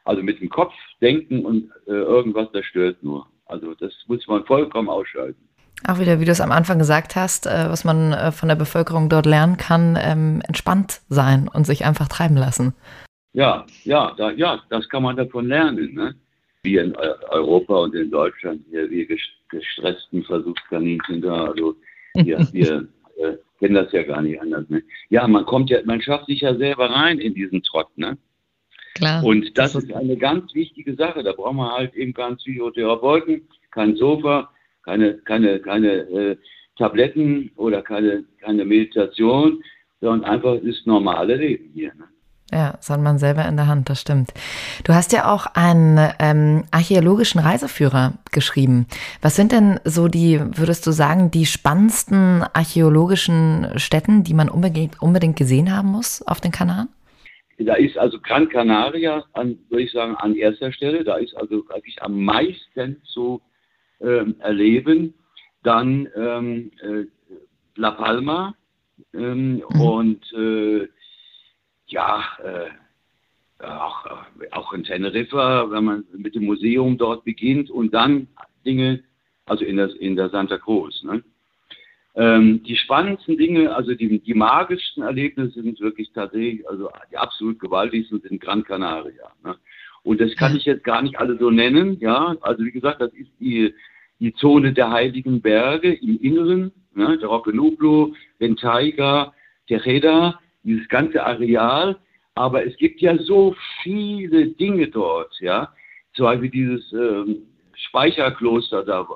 [0.03, 3.27] Also mit dem Kopf denken und äh, irgendwas, das stört nur.
[3.45, 5.47] Also das muss man vollkommen ausschalten.
[5.87, 8.55] Auch wieder, wie du es am Anfang gesagt hast, äh, was man äh, von der
[8.55, 12.73] Bevölkerung dort lernen kann, ähm, entspannt sein und sich einfach treiben lassen.
[13.33, 15.93] Ja, ja, da, ja, das kann man davon lernen.
[15.93, 16.15] Ne?
[16.63, 19.07] Wir in Europa und in Deutschland, hier, wir
[19.49, 21.75] gestressten Versuchskaninchen da, also
[22.13, 22.87] wir, wir
[23.17, 24.69] äh, kennen das ja gar nicht anders.
[24.69, 24.83] Ne?
[25.09, 28.17] Ja, man kommt ja, man schafft sich ja selber rein in diesen Trott, ne?
[28.95, 29.23] Klar.
[29.23, 31.23] Und das, das ist eine ganz wichtige Sache.
[31.23, 34.51] Da brauchen wir halt eben keinen Psychotherapeuten, kein Sofa,
[34.83, 36.37] keine, keine, keine äh,
[36.77, 39.63] Tabletten oder keine, keine Meditation,
[40.01, 41.93] sondern einfach das normale Leben hier.
[41.95, 42.05] Ne?
[42.53, 44.33] Ja, das hat man selber in der Hand, das stimmt.
[44.83, 48.87] Du hast ja auch einen ähm, archäologischen Reiseführer geschrieben.
[49.21, 55.01] Was sind denn so die, würdest du sagen, die spannendsten archäologischen Städten, die man unbedingt,
[55.01, 56.89] unbedingt gesehen haben muss auf den Kanaren?
[57.57, 61.03] Da ist also Gran Canaria, an, würde ich sagen, an erster Stelle.
[61.03, 63.41] Da ist also eigentlich am meisten zu
[64.01, 65.13] ähm, erleben.
[65.63, 67.05] Dann ähm, äh,
[67.75, 68.55] La Palma
[69.13, 69.81] ähm, mhm.
[69.81, 70.87] und äh,
[71.91, 74.05] ja, äh, auch,
[74.51, 78.27] auch in Teneriffa, wenn man mit dem Museum dort beginnt und dann
[78.65, 79.03] Dinge,
[79.45, 81.03] also in der, in der Santa Cruz.
[81.03, 81.23] Ne?
[82.15, 87.59] Ähm, die spannendsten Dinge, also die, die magischsten Erlebnisse sind wirklich tatsächlich, also die absolut
[87.59, 89.31] gewaltigsten sind Gran Canaria.
[89.43, 89.55] Ne?
[90.03, 92.35] Und das kann ich jetzt gar nicht alle so nennen, ja.
[92.41, 93.73] Also wie gesagt, das ist die,
[94.19, 97.17] die Zone der Heiligen Berge im Inneren, ne?
[97.17, 99.33] der Roque Nublo, Ventaiga,
[99.67, 101.97] Tejeda, dieses ganze Areal.
[102.35, 105.73] Aber es gibt ja so viele Dinge dort, ja.
[106.13, 107.43] Zum Beispiel dieses ähm,
[107.73, 109.07] Speicherkloster da,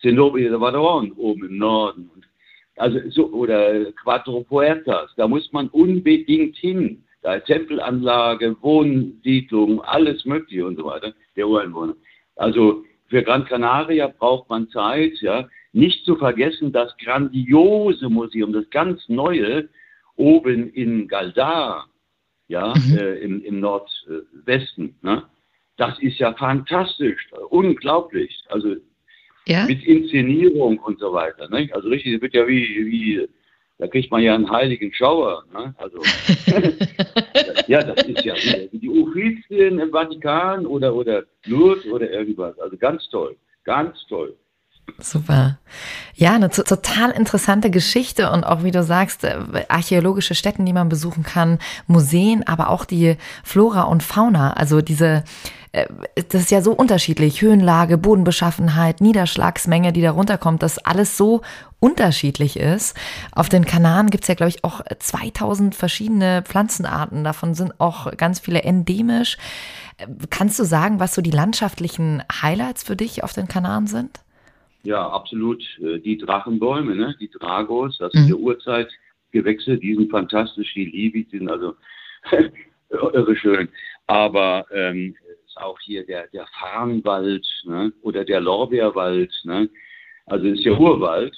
[0.00, 2.10] Zenobia de Vadron oben im Norden.
[2.76, 7.04] Also so, oder Quattro Puertas, da muss man unbedingt hin.
[7.22, 11.96] Da Tempelanlage, Wohnsiedlung, alles Mögliche und so weiter, der Ureinwohner.
[12.36, 15.48] Also für Gran Canaria braucht man Zeit, ja.
[15.72, 19.68] Nicht zu vergessen, das grandiose Museum, das ganz neue,
[20.18, 21.88] oben in Galdar,
[22.48, 22.98] ja, mhm.
[22.98, 25.24] äh, im, im Nordwesten, ne?
[25.76, 28.42] das ist ja fantastisch, unglaublich.
[28.48, 28.76] Also
[29.48, 29.64] ja?
[29.66, 31.48] mit Inszenierung und so weiter.
[31.48, 31.68] Ne?
[31.72, 33.28] Also richtig, das wird ja wie, wie,
[33.78, 35.44] da kriegt man ja einen heiligen Schauer.
[35.52, 35.74] Ne?
[35.78, 35.98] Also,
[37.66, 42.58] ja, das ist ja wie die Uffizien im Vatikan oder, oder Lourdes oder irgendwas.
[42.58, 44.36] Also ganz toll, ganz toll.
[44.98, 45.58] Super.
[46.14, 50.88] Ja, eine total interessante Geschichte und auch, wie du sagst, äh, archäologische Stätten, die man
[50.88, 54.54] besuchen kann, Museen, aber auch die Flora und Fauna.
[54.54, 55.24] Also diese,
[55.72, 55.86] äh,
[56.28, 57.42] das ist ja so unterschiedlich.
[57.42, 61.42] Höhenlage, Bodenbeschaffenheit, Niederschlagsmenge, die da runterkommt, dass alles so
[61.78, 62.96] unterschiedlich ist.
[63.32, 67.22] Auf den Kanaren gibt's ja, glaube ich, auch 2000 verschiedene Pflanzenarten.
[67.22, 69.36] Davon sind auch ganz viele endemisch.
[69.98, 74.20] Äh, kannst du sagen, was so die landschaftlichen Highlights für dich auf den Kanaren sind?
[74.88, 75.62] Ja, absolut.
[75.82, 77.14] Äh, die Drachenbäume, ne?
[77.20, 78.18] die Dragos, das mhm.
[78.20, 81.74] sind ja Urzeitgewächse, die sind fantastisch, die liebe ich, die sind also
[82.88, 83.68] irre schön.
[84.06, 85.14] Aber ähm,
[85.44, 87.92] ist auch hier der, der Farnwald ne?
[88.00, 89.30] oder der Lorbeerwald.
[89.44, 89.68] Ne?
[90.24, 91.36] Also ist ja Urwald.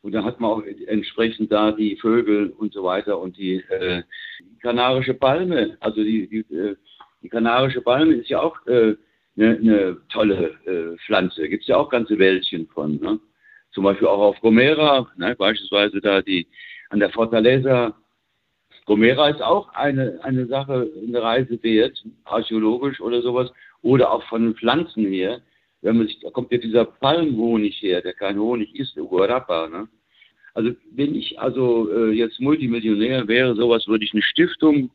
[0.00, 4.02] Und da hat man auch entsprechend da die Vögel und so weiter und die, äh,
[4.60, 5.76] kanarische Palme.
[5.78, 6.74] Also die, die, äh,
[7.22, 8.96] die kanarische Palme ist ja auch äh,
[9.36, 11.48] eine, eine tolle äh, Pflanze.
[11.48, 13.00] Gibt es ja auch ganze Wäldchen von.
[13.00, 13.18] Ne?
[13.72, 15.34] Zum Beispiel auch auf Gomera, ne?
[15.36, 16.46] beispielsweise da die
[16.90, 17.96] an der Fortaleza.
[18.84, 24.42] Gomera ist auch eine, eine Sache, eine Reise wert, archäologisch oder sowas, oder auch von
[24.42, 25.40] den Pflanzen her.
[25.80, 29.88] Wenn man sich, da kommt ja dieser Palmhonig her, der kein Honig ist, Guarapa, ne?
[30.54, 34.90] Also wenn ich also äh, jetzt Multimillionär wäre, sowas würde ich eine Stiftung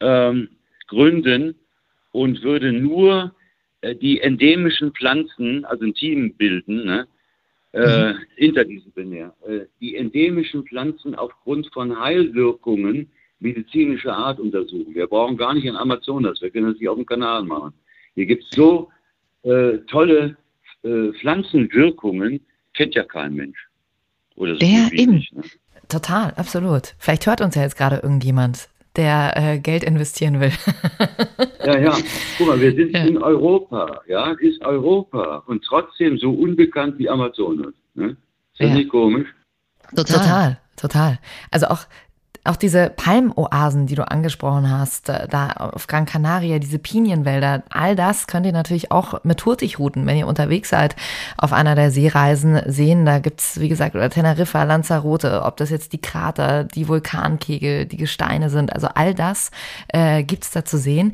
[0.00, 0.48] ähm,
[0.88, 1.54] gründen
[2.12, 3.34] und würde nur
[3.94, 7.06] die endemischen Pflanzen, also ein Team bilden, ne?
[7.72, 8.18] äh, mhm.
[8.36, 14.94] interdisziplinär, äh, die endemischen Pflanzen aufgrund von Heilwirkungen medizinischer Art untersuchen.
[14.94, 17.74] Wir brauchen gar nicht in Amazonas, wir können das hier auf dem Kanal machen.
[18.14, 18.90] Hier gibt es so
[19.42, 20.36] äh, tolle
[20.82, 22.40] äh, Pflanzenwirkungen,
[22.72, 23.68] kennt ja kein Mensch.
[24.36, 25.24] Oder so ja, eben.
[25.32, 25.42] ne?
[25.88, 26.94] Total, absolut.
[26.98, 30.52] Vielleicht hört uns ja jetzt gerade irgendjemand, der äh, Geld investieren will.
[31.64, 31.96] ja, ja.
[32.38, 33.04] Guck mal, wir sind ja.
[33.04, 37.74] in Europa, ja, ist Europa und trotzdem so unbekannt wie Amazonas.
[37.94, 38.10] Ne?
[38.10, 38.74] Ist das ja.
[38.74, 39.28] nicht komisch?
[39.94, 40.60] Total, total.
[40.76, 41.18] total.
[41.50, 41.86] Also auch
[42.48, 47.96] auch diese Palmoasen, die du angesprochen hast, äh, da auf Gran Canaria, diese Pinienwälder, all
[47.96, 50.96] das könnt ihr natürlich auch mit Hurtigruten, wenn ihr unterwegs seid,
[51.38, 53.04] auf einer der Seereisen sehen.
[53.06, 57.96] Da gibt's wie gesagt, oder Teneriffa, Lanzarote, ob das jetzt die Krater, die Vulkankegel, die
[57.96, 59.50] Gesteine sind, also all das
[59.88, 61.12] äh, gibt's da zu sehen.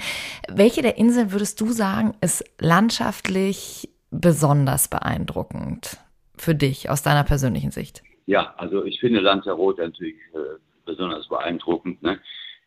[0.48, 5.96] Welche der Inseln würdest du sagen, ist landschaftlich besonders beeindruckend
[6.36, 8.02] für dich aus deiner persönlichen Sicht?
[8.26, 12.02] Ja, also ich finde Lanzarote natürlich äh, besonders beeindruckend.
[12.02, 12.18] Ne?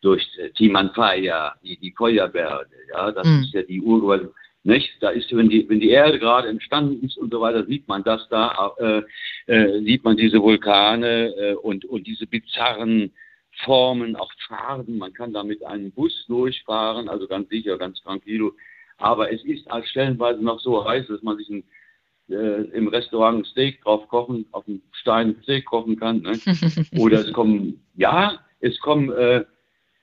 [0.02, 3.40] durch Timanfaya, die, die Feuerberge, ja, das mhm.
[3.40, 4.30] ist ja die Urgewalt,
[4.66, 4.90] nicht?
[5.00, 8.02] Da ist, wenn die, wenn die Erde gerade entstanden ist und so weiter, sieht man
[8.02, 9.02] das da, äh,
[9.46, 13.12] äh, sieht man diese Vulkane äh, und, und diese bizarren
[13.64, 14.98] Formen, auch Farben.
[14.98, 18.54] Man kann da mit einem Bus durchfahren, also ganz sicher, ganz tranquilo.
[18.98, 21.64] Aber es ist als stellenweise noch so heiß, dass man sich ein,
[22.28, 26.22] äh, im Restaurant ein Steak drauf kochen, auf dem Stein ein Steak kochen kann.
[26.22, 26.38] Ne?
[26.98, 29.44] Oder es kommen, ja, es kommen äh,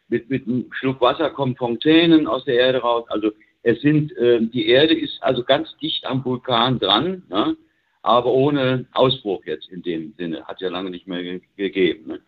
[0.08, 3.06] mit, mit einem Schluck Wasser kommen Fontänen aus der Erde raus.
[3.10, 3.32] Also
[3.64, 7.58] es sind, äh, die Erde ist also ganz dicht am Vulkan dran, ne?
[8.02, 10.44] aber ohne Ausbruch jetzt in dem Sinne.
[10.46, 12.08] Hat ja lange nicht mehr ge gegeben.
[12.08, 12.20] Ne?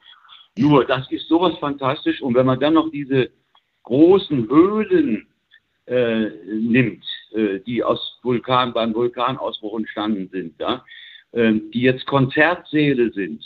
[0.57, 2.21] Nur, das ist sowas fantastisch.
[2.21, 3.29] Und wenn man dann noch diese
[3.83, 5.27] großen Höhlen
[5.85, 10.83] äh, nimmt, äh, die aus Vulkan, beim Vulkanausbruch entstanden sind, ja,
[11.31, 13.43] äh, die jetzt Konzertsäle sind,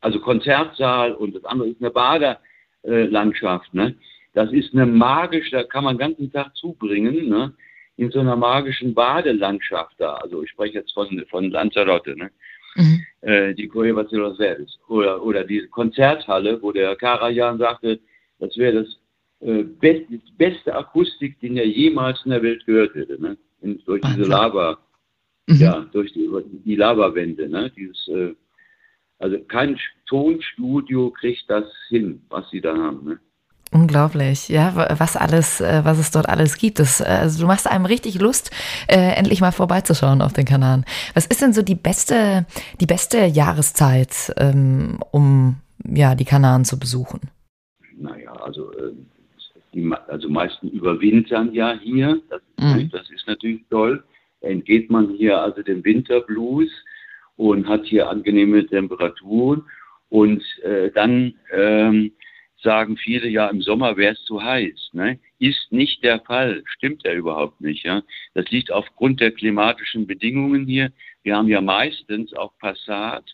[0.00, 3.96] also Konzertsaal und das andere ist eine Badelandschaft, ne?
[4.34, 7.54] Das ist eine magische, da kann man den ganzen Tag zubringen, ne?
[7.96, 10.14] in so einer magischen Badelandschaft da.
[10.16, 12.30] Also ich spreche jetzt von, von Lanzarote, ne?
[12.74, 13.06] Mhm.
[13.22, 14.78] Äh, die Cueva de los Verdes.
[14.88, 17.98] Oder, oder die Konzerthalle, wo der Karajan sagte,
[18.38, 18.98] das wäre das
[19.40, 20.06] äh, best,
[20.38, 23.20] beste Akustik, den er jemals in der Welt gehört hätte.
[23.20, 23.36] Ne?
[23.60, 24.18] In, durch Wahnsinn.
[24.20, 24.78] diese Lava,
[25.46, 25.56] mhm.
[25.56, 26.28] ja, durch die,
[26.64, 27.48] die Lavawände.
[27.48, 27.70] Ne?
[27.76, 28.34] Dieses, äh,
[29.18, 33.04] also kein Tonstudio kriegt das hin, was sie da haben.
[33.04, 33.18] Ne?
[33.72, 36.78] Unglaublich, ja, was alles, äh, was es dort alles gibt.
[36.78, 38.50] Das, äh, also du machst einem richtig Lust,
[38.86, 40.84] äh, endlich mal vorbeizuschauen auf den Kanaren.
[41.14, 42.46] Was ist denn so die beste,
[42.80, 47.22] die beste Jahreszeit, ähm, um ja die Kanaren zu besuchen?
[47.98, 48.70] Naja, also
[49.76, 52.20] die also meisten überwintern ja hier.
[52.30, 52.90] Das, mhm.
[52.90, 54.02] das ist natürlich toll.
[54.40, 56.70] Entgeht man hier also dem Winterblues
[57.36, 59.64] und hat hier angenehme Temperaturen
[60.08, 62.12] und äh, dann ähm,
[62.62, 64.90] sagen viele, ja, im Sommer wäre es zu heiß.
[64.92, 65.18] Ne?
[65.38, 67.84] Ist nicht der Fall, stimmt ja überhaupt nicht.
[67.84, 68.02] Ja?
[68.34, 70.90] Das liegt aufgrund der klimatischen Bedingungen hier.
[71.22, 73.24] Wir haben ja meistens auch Passat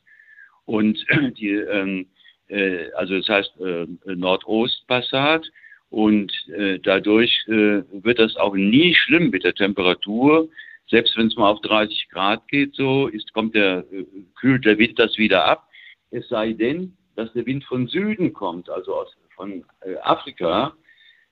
[0.64, 1.04] und
[1.38, 2.06] die, ähm,
[2.48, 5.46] äh, also das heißt äh, Nordostpassat
[5.92, 10.48] und äh, dadurch äh, wird das auch nie schlimm mit der Temperatur.
[10.88, 14.78] Selbst wenn es mal auf 30 Grad geht, so ist, kommt der, äh, kühlt der
[14.78, 15.68] Wind das wieder ab.
[16.10, 20.72] Es sei denn, dass der Wind von Süden kommt, also aus, von äh, Afrika,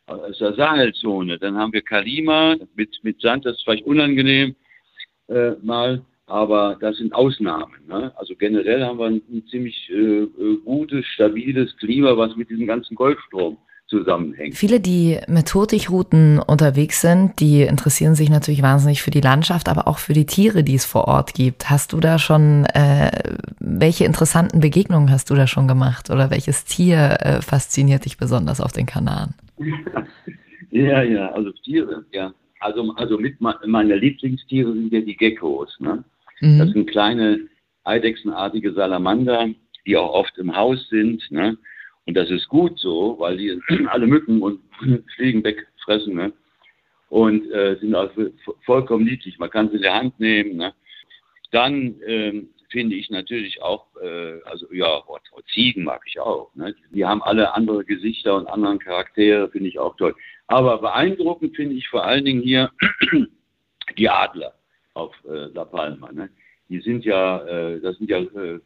[0.05, 1.39] aus der Sahelzone.
[1.39, 4.55] Dann haben wir Kalima mit, mit Sand, das ist vielleicht unangenehm
[5.29, 7.87] äh, mal, aber das sind Ausnahmen.
[7.89, 8.13] Ne?
[8.17, 12.67] Also generell haben wir ein, ein ziemlich äh, äh gutes, stabiles Klima, was mit diesem
[12.67, 13.57] ganzen Golfstrom
[13.91, 14.55] zusammenhängt.
[14.55, 19.89] Viele, die mit Hurtigruten unterwegs sind, die interessieren sich natürlich wahnsinnig für die Landschaft, aber
[19.89, 21.69] auch für die Tiere, die es vor Ort gibt.
[21.69, 23.11] Hast du da schon, äh,
[23.59, 28.61] welche interessanten Begegnungen hast du da schon gemacht oder welches Tier äh, fasziniert dich besonders
[28.61, 29.35] auf den Kanaren?
[30.71, 32.33] ja, ja, also Tiere, ja.
[32.61, 35.75] Also, also mit meine Lieblingstiere sind ja die Geckos.
[35.81, 36.05] Ne?
[36.41, 36.59] Mhm.
[36.59, 37.41] Das sind kleine
[37.85, 39.49] eidechsenartige Salamander,
[39.87, 41.23] die auch oft im Haus sind.
[41.31, 41.57] Ne?
[42.07, 44.61] Und das ist gut so, weil die alle Mücken und
[45.15, 46.15] Fliegen wegfressen.
[46.15, 46.33] Ne?
[47.09, 48.31] Und äh, sind also
[48.65, 49.39] vollkommen niedlich.
[49.39, 50.57] Man kann sie in der Hand nehmen.
[50.57, 50.75] Ne?
[51.51, 55.03] Dann ähm, finde ich natürlich auch, äh, also ja,
[55.53, 56.55] Ziegen mag ich auch.
[56.55, 56.75] Ne?
[56.91, 60.15] Die haben alle andere Gesichter und anderen Charaktere, finde ich auch toll.
[60.47, 62.71] Aber beeindruckend finde ich vor allen Dingen hier
[63.99, 64.55] die Adler
[64.95, 66.13] auf äh, La Palma.
[66.13, 66.31] Ne?
[66.69, 68.61] Die sind ja, äh, das sind ja äh,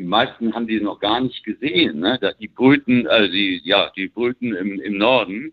[0.00, 2.00] die meisten haben die noch gar nicht gesehen.
[2.00, 2.18] Ne?
[2.40, 5.52] Die brüten, also die, ja, die brüten im, im Norden,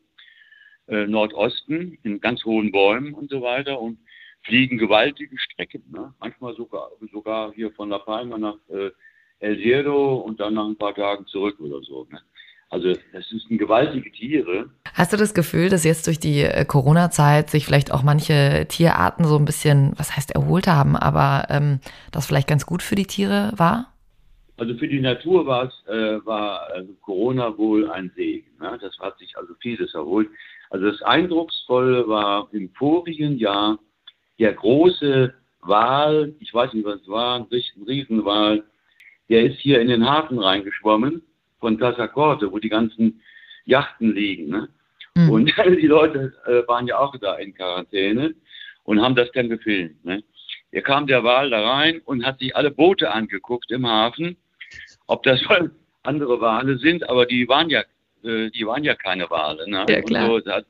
[0.87, 3.99] äh, Nordosten, in ganz hohen Bäumen und so weiter und
[4.43, 5.83] fliegen gewaltige Strecken.
[5.91, 6.13] Ne?
[6.21, 8.91] Manchmal sogar, sogar hier von La Palma nach äh,
[9.39, 12.07] El Hierro und dann nach ein paar Tagen zurück oder so.
[12.09, 12.21] Ne?
[12.69, 14.69] Also das sind gewaltige Tiere.
[14.93, 19.25] Hast du das Gefühl, dass jetzt durch die äh, Corona-Zeit sich vielleicht auch manche Tierarten
[19.25, 21.81] so ein bisschen, was heißt erholt haben, aber ähm,
[22.11, 23.93] das vielleicht ganz gut für die Tiere war?
[24.57, 28.49] Also für die Natur war es, äh, war also Corona wohl ein Segen.
[28.59, 28.77] Ne?
[28.81, 30.29] Das hat sich also vieles erholt.
[30.71, 33.77] Also das Eindrucksvolle war im vorigen Jahr
[34.39, 37.47] der große Wal, ich weiß nicht, was es war, ein
[37.87, 38.63] Riesenwal,
[39.29, 41.21] der ist hier in den Hafen reingeschwommen
[41.59, 43.21] von Tassacorte, wo die ganzen
[43.65, 44.49] Yachten liegen.
[44.49, 44.69] Ne?
[45.15, 45.29] Mhm.
[45.29, 48.33] Und die Leute äh, waren ja auch da in Quarantäne
[48.83, 50.03] und haben das dann gefilmt.
[50.03, 50.23] Ne?
[50.71, 54.37] Da kam der Wal da rein und hat sich alle Boote angeguckt im Hafen
[55.07, 55.41] ob das
[56.03, 57.83] andere Wale sind, aber die waren ja,
[58.23, 59.69] äh, die waren ja keine Wale.
[59.69, 59.85] Ne?
[59.89, 60.27] Ja, klar.
[60.27, 60.65] So, hat,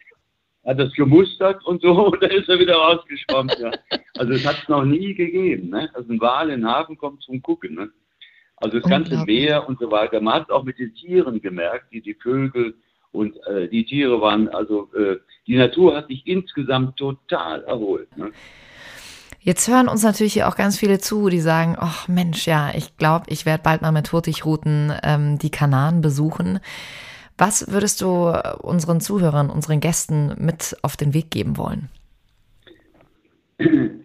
[0.65, 3.55] hat das gemustert und so und dann ist er wieder rausgeschwommen.
[3.59, 3.71] ja.
[4.17, 5.69] Also es hat es noch nie gegeben.
[5.69, 5.89] Ne?
[5.93, 7.75] Also ein Wal in den Hafen kommt zum Gucken.
[7.75, 7.89] Ne?
[8.57, 10.19] Also das ganze Meer und so weiter.
[10.19, 12.75] Man hat es auch mit den Tieren gemerkt, die, die Vögel
[13.11, 18.15] Und äh, die Tiere waren, also äh, die Natur hat sich insgesamt total erholt.
[18.17, 18.31] Ne?
[19.47, 22.97] Jetzt hören uns natürlich hier auch ganz viele zu, die sagen, ach Mensch, ja, ich
[22.97, 26.59] glaube, ich werde bald mal mit Hurtigruten ähm, die Kanaren besuchen.
[27.37, 31.87] Was würdest du unseren Zuhörern, unseren Gästen mit auf den Weg geben wollen?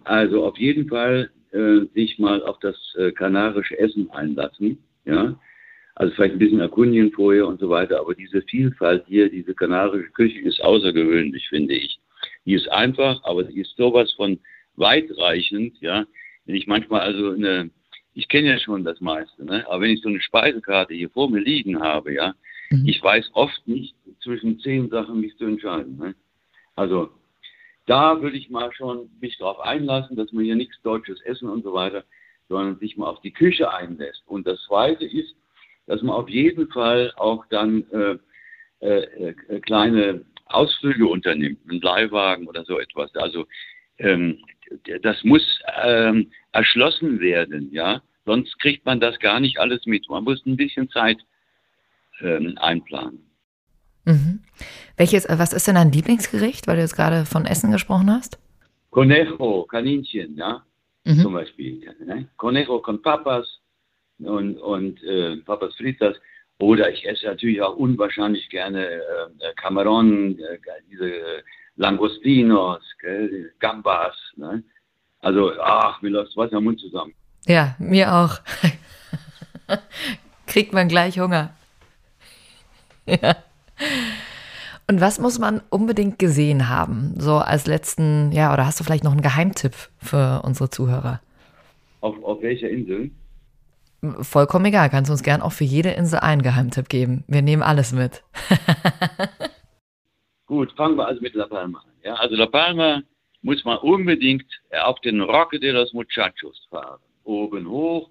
[0.04, 5.34] Also auf jeden Fall äh, sich mal auf das äh, kanarische Essen einlassen, ja.
[5.96, 10.10] Also vielleicht ein bisschen erkundigen vorher und so weiter, aber diese Vielfalt hier, diese kanarische
[10.12, 11.98] Küche ist außergewöhnlich, finde ich.
[12.46, 14.38] Die ist einfach, aber sie ist sowas von
[14.76, 16.06] weitreichend, ja.
[16.44, 17.70] Wenn ich manchmal also eine,
[18.14, 19.64] ich kenne ja schon das meiste, ne?
[19.68, 22.34] aber wenn ich so eine Speisekarte hier vor mir liegen habe, ja,
[22.70, 22.86] mhm.
[22.86, 25.96] ich weiß oft nicht zwischen zehn Sachen mich zu entscheiden.
[25.98, 26.14] Ne?
[26.74, 27.10] Also
[27.86, 31.62] da würde ich mal schon mich darauf einlassen, dass man hier nichts Deutsches essen und
[31.62, 32.04] so weiter,
[32.48, 34.22] sondern sich mal auf die Küche einlässt.
[34.26, 35.34] Und das Zweite ist,
[35.86, 38.18] dass man auf jeden Fall auch dann äh,
[38.80, 43.14] äh, äh kleine Ausflüge unternimmt, einen Leihwagen oder so etwas.
[43.16, 43.46] Also
[43.98, 44.38] ähm,
[45.02, 48.02] das muss ähm, erschlossen werden, ja.
[48.24, 50.08] Sonst kriegt man das gar nicht alles mit.
[50.08, 51.18] Man muss ein bisschen Zeit
[52.20, 53.20] ähm, einplanen.
[54.04, 54.40] Mhm.
[54.96, 58.38] Welches, äh, was ist denn dein Lieblingsgericht, weil du jetzt gerade von Essen gesprochen hast?
[58.90, 60.62] Conejo, Kaninchen, ja,
[61.04, 61.20] mhm.
[61.20, 61.80] zum Beispiel.
[62.04, 62.28] Ne?
[62.36, 63.60] Conejo con Papas
[64.18, 66.16] und, und äh, Papas Fritas.
[66.58, 69.00] Oder ich esse natürlich auch unwahrscheinlich gerne äh,
[69.40, 70.58] äh Cameron, äh,
[70.90, 71.42] diese
[71.76, 74.16] Langostinos, gell, Gambas.
[74.36, 74.62] Ne?
[75.20, 77.14] Also, ach, mir läuft Wasser im Mund zusammen.
[77.46, 78.38] Ja, mir auch.
[80.46, 81.54] Kriegt man gleich Hunger.
[83.06, 83.36] ja.
[84.88, 87.14] Und was muss man unbedingt gesehen haben?
[87.18, 91.20] So als letzten, ja, oder hast du vielleicht noch einen Geheimtipp für unsere Zuhörer?
[92.00, 93.10] Auf, auf welcher Insel?
[94.20, 94.90] Vollkommen egal.
[94.90, 97.22] Kannst du uns gern auch für jede Insel einen Geheimtipp geben.
[97.28, 98.24] Wir nehmen alles mit.
[100.52, 101.94] Gut, fangen wir also mit La Palma an.
[102.04, 103.02] Ja, also La Palma
[103.40, 104.44] muss man unbedingt
[104.82, 107.00] auf den Roque de los Muchachos fahren.
[107.24, 108.10] Oben hoch.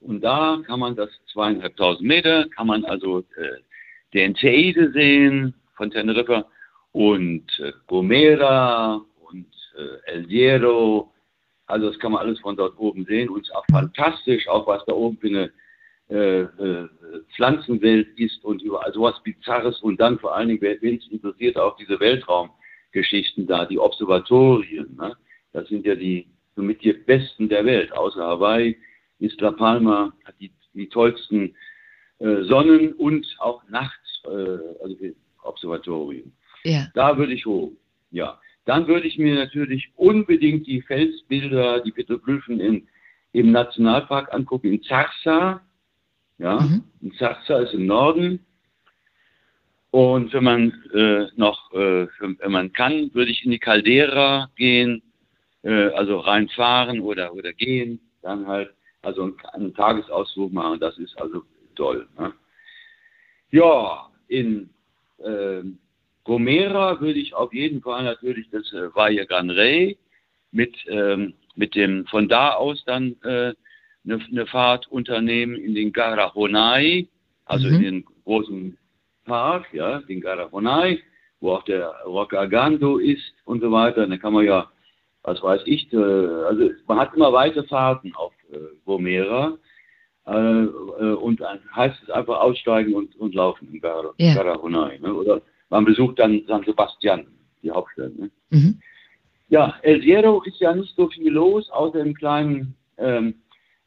[0.00, 3.60] Und da kann man das zweieinhalbtausend Meter, kann man also äh,
[4.14, 6.46] den Teide sehen von Teneriffa
[6.92, 11.12] und äh, Gomera und äh, El Hierro.
[11.66, 14.66] Also das kann man alles von dort oben sehen und es ist auch fantastisch, auch
[14.66, 15.52] was da oben für eine
[16.10, 16.88] äh, äh,
[17.34, 21.76] Pflanzenwelt ist und überall sowas Bizarres und dann vor allen Dingen, wen es interessiert, auch
[21.76, 24.96] diese Weltraumgeschichten da, die Observatorien.
[24.96, 25.16] Ne?
[25.52, 26.26] Das sind ja die
[26.56, 27.92] somit die besten der Welt.
[27.92, 28.76] Außer Hawaii
[29.18, 31.54] ist La Palma, hat die, die tollsten
[32.18, 34.96] äh, Sonnen- und auch Nachts, äh, also
[35.42, 36.32] Observatorien.
[36.64, 36.86] Ja.
[36.94, 37.72] Da würde ich hoch.
[38.10, 38.40] Ja.
[38.64, 42.88] Dann würde ich mir natürlich unbedingt die Felsbilder, die Petroglyphen in,
[43.32, 45.60] im Nationalpark angucken, in Zarza.
[46.38, 46.84] Ja, mhm.
[47.00, 48.44] in Zarza ist im Norden.
[49.90, 55.02] Und wenn man äh, noch, äh, wenn man kann, würde ich in die Caldera gehen,
[55.62, 60.80] äh, also reinfahren oder, oder gehen, dann halt, also einen, einen Tagesausflug machen.
[60.80, 61.42] Das ist also
[61.76, 62.08] toll.
[62.18, 62.32] Ne?
[63.50, 64.70] Ja, in
[65.18, 65.62] äh,
[66.24, 69.96] Gomera würde ich auf jeden Fall natürlich das äh, Valle Gran Rey
[70.50, 73.14] mit, ähm, mit dem von da aus dann
[74.04, 77.08] eine äh, ne Fahrt unternehmen in den Garajonay,
[77.44, 77.74] also mhm.
[77.74, 78.78] in den großen
[79.24, 81.00] Park, ja, den Garajonay,
[81.40, 84.06] wo auch der Rocagando ist und so weiter.
[84.06, 84.70] Da kann man ja,
[85.22, 89.56] was weiß ich, äh, also man hat immer weite Fahrten auf äh, Gomera.
[90.26, 94.42] Äh, äh, und dann heißt es einfach aussteigen und, und laufen in Gar ja.
[94.42, 95.14] Ne?
[95.14, 97.26] Oder man besucht dann San Sebastian,
[97.62, 98.16] die Hauptstadt.
[98.16, 98.30] Ne?
[98.48, 98.80] Mhm.
[99.48, 103.34] Ja, El Hierro ist ja nicht so viel los, außer im kleinen ähm,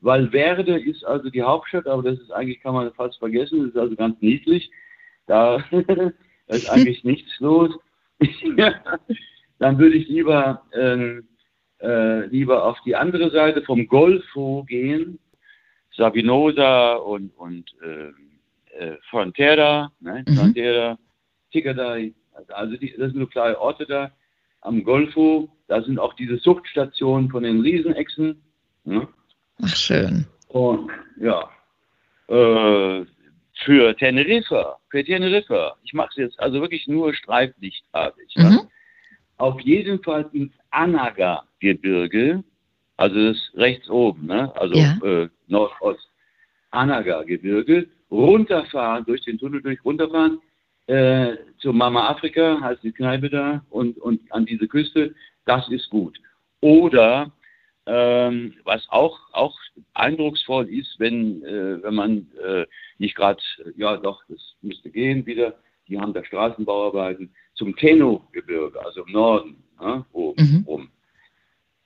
[0.01, 3.77] Valverde ist also die Hauptstadt, aber das ist eigentlich, kann man fast vergessen, das ist
[3.77, 4.69] also ganz niedlich.
[5.25, 5.57] Da
[6.47, 7.71] ist eigentlich nichts los.
[9.59, 11.27] dann würde ich lieber, ähm,
[11.81, 15.19] äh, lieber auf die andere Seite vom Golfo gehen,
[15.95, 18.11] Sabinosa und, und äh,
[18.77, 20.23] äh, Frontera, ne?
[20.27, 20.35] mhm.
[20.35, 20.97] Frontera,
[21.51, 22.13] Ticadai,
[22.49, 24.11] also die, das sind so kleine Orte da
[24.61, 25.49] am Golfo.
[25.67, 28.41] Da sind auch diese Zuchtstationen von den Riesenechsen.
[28.83, 29.07] Ne?
[29.61, 30.25] Ach, schön.
[30.49, 31.49] Und ja,
[32.27, 33.05] äh,
[33.63, 38.33] für Teneriffa, für Teneriffa, ich mache es jetzt also wirklich nur streiflichtartig.
[38.35, 38.43] Mhm.
[38.43, 38.67] Ja?
[39.37, 42.43] Auf jeden Fall ins Anaga-Gebirge,
[42.97, 44.51] also das rechts oben, ne?
[44.55, 44.97] also ja.
[45.03, 46.09] äh, Nordost,
[46.71, 50.39] Anaga-Gebirge, runterfahren, durch den Tunnel durch, runterfahren
[50.87, 55.13] äh, zu Mama Afrika, heißt die Kneipe da, und, und an diese Küste,
[55.45, 56.19] das ist gut.
[56.61, 57.31] Oder
[57.87, 59.57] ähm, was auch, auch
[59.93, 62.65] eindrucksvoll ist, wenn, äh, wenn man äh,
[62.97, 63.41] nicht gerade,
[63.77, 65.57] ja doch, das müsste gehen wieder,
[65.87, 70.63] die haben da Straßenbauarbeiten zum Tenno-Gebirge, also im Norden, ja, oben mhm.
[70.67, 70.89] rum.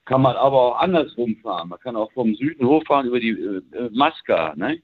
[0.06, 1.70] Kann man aber auch andersrum fahren.
[1.70, 4.82] Man kann auch vom Süden hochfahren über die äh, Maska, ne?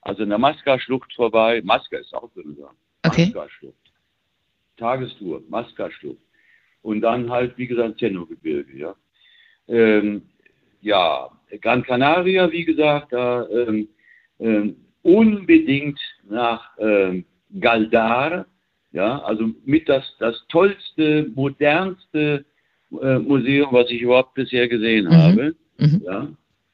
[0.00, 1.60] Also in der Maska-Schlucht vorbei.
[1.62, 2.56] Maska ist auch drin.
[3.04, 3.26] Okay.
[3.26, 3.92] Maska-Schlucht.
[4.78, 6.20] Tagestour, Maska-Schlucht.
[6.82, 8.94] Und dann halt, wie gesagt, Tenno-Gebirge, ja.
[9.68, 10.22] Ähm,
[10.86, 11.28] ja,
[11.60, 13.88] Gran Canaria, wie gesagt, da ähm,
[14.38, 17.24] ähm, unbedingt nach ähm,
[17.60, 18.46] Galdar,
[18.92, 22.44] ja, also mit das, das tollste, modernste
[23.02, 25.12] äh, Museum, was ich überhaupt bisher gesehen mhm.
[25.12, 25.54] habe.
[25.78, 26.02] Mhm.
[26.04, 26.28] Ja,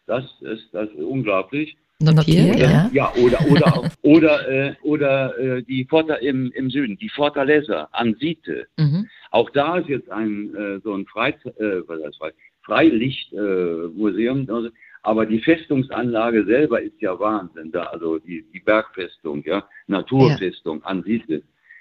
[0.06, 1.76] das ist, das ist unglaublich.
[2.00, 2.90] Notiert, ja.
[2.92, 3.12] ja.
[3.14, 8.66] oder oder oder äh, oder äh, die Forta im, im Süden, die Fortaleza Ansite.
[8.76, 9.08] Mhm.
[9.30, 14.48] Auch da ist jetzt ein äh, so ein Freizeit, äh, was heißt Freizeit, Freilichtmuseum.
[14.48, 14.70] Äh,
[15.02, 17.72] aber die Festungsanlage selber ist ja Wahnsinn.
[17.72, 20.86] Da, also die, die Bergfestung, ja, Naturfestung ja.
[20.86, 21.22] an sich.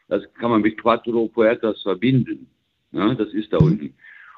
[0.07, 2.47] Das kann man mit Quattro Puertas verbinden.
[2.91, 3.65] Ja, das ist da mhm.
[3.65, 3.93] unten.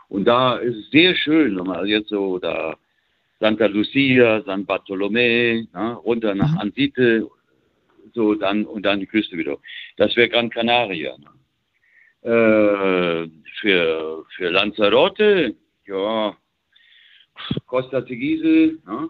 [0.09, 2.75] Und da ist es sehr schön, man jetzt so da
[3.39, 6.59] Santa Lucia, San Bartolomé, ja, runter nach mhm.
[6.59, 7.27] Ansite,
[8.13, 9.57] so dann und dann die Küste wieder.
[9.97, 11.15] Das wäre Gran Canaria.
[11.17, 12.29] Ne?
[12.29, 13.29] Äh,
[13.59, 15.55] für, für Lanzarote
[15.85, 16.35] ja,
[17.65, 19.09] Costa Teguise, ja,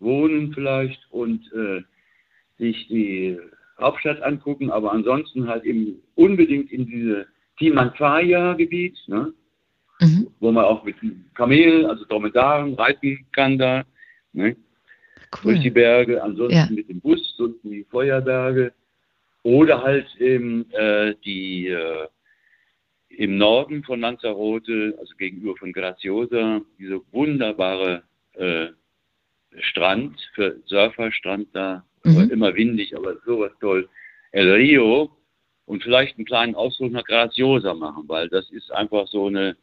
[0.00, 1.82] wohnen vielleicht und äh,
[2.58, 3.38] sich die
[3.80, 7.26] Hauptstadt angucken, aber ansonsten halt eben unbedingt in diese
[7.58, 9.32] Timanfaya-Gebiet, ne,
[10.00, 10.28] mhm.
[10.40, 10.96] wo man auch mit
[11.34, 13.84] Kamelen, also Dromedaren reiten kann da,
[14.32, 14.56] ne,
[15.44, 15.52] cool.
[15.52, 16.68] durch die Berge, ansonsten ja.
[16.70, 18.72] mit dem Bus und die Feuerberge
[19.42, 22.06] oder halt eben äh, die äh,
[23.16, 28.02] im Norden von Lanzarote, also gegenüber von Graciosa, diese wunderbare
[28.34, 28.68] äh,
[29.58, 32.30] Strand, für Surferstrand da, mhm.
[32.30, 33.88] immer windig, aber sowas toll.
[34.32, 35.10] El Rio
[35.66, 39.56] und vielleicht einen kleinen Ausflug nach Graciosa machen, weil das ist einfach so eine,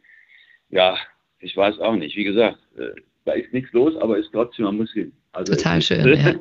[0.69, 0.97] ja,
[1.39, 2.91] ich weiß auch nicht, wie gesagt, äh,
[3.25, 5.11] da ist nichts los, aber ist trotzdem, man muss hin.
[5.31, 6.35] Also Total schön, ja.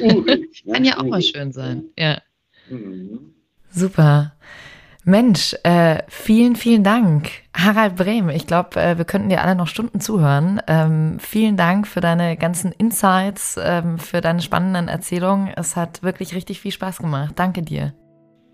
[0.00, 2.20] urig, Kann ja auch mal schön sein, ja.
[2.68, 3.34] Mhm.
[3.70, 4.36] Super.
[5.04, 7.28] Mensch, äh, vielen, vielen Dank.
[7.54, 10.60] Harald Brehm, ich glaube, äh, wir könnten dir alle noch Stunden zuhören.
[10.66, 15.52] Ähm, vielen Dank für deine ganzen Insights, ähm, für deine spannenden Erzählungen.
[15.54, 17.34] Es hat wirklich richtig viel Spaß gemacht.
[17.36, 17.92] Danke dir.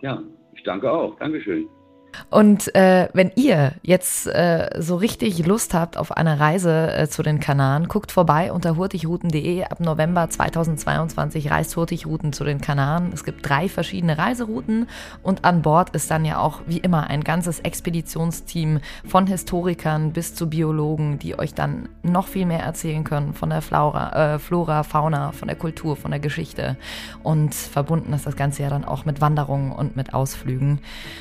[0.00, 0.20] Ja,
[0.54, 1.16] ich danke auch.
[1.18, 1.68] Dankeschön.
[2.28, 7.22] Und äh, wenn ihr jetzt äh, so richtig Lust habt auf eine Reise äh, zu
[7.22, 9.64] den Kanaren, guckt vorbei unter hurtigrouten.de.
[9.64, 13.10] Ab November 2022 reist Hurtigrouten zu den Kanaren.
[13.12, 14.88] Es gibt drei verschiedene Reiserouten
[15.22, 20.34] und an Bord ist dann ja auch wie immer ein ganzes Expeditionsteam von Historikern bis
[20.34, 24.82] zu Biologen, die euch dann noch viel mehr erzählen können von der Flora, äh, Flora,
[24.82, 26.76] Fauna, von der Kultur, von der Geschichte.
[27.22, 30.78] Und verbunden ist das Ganze ja dann auch mit Wanderungen und mit Ausflügen.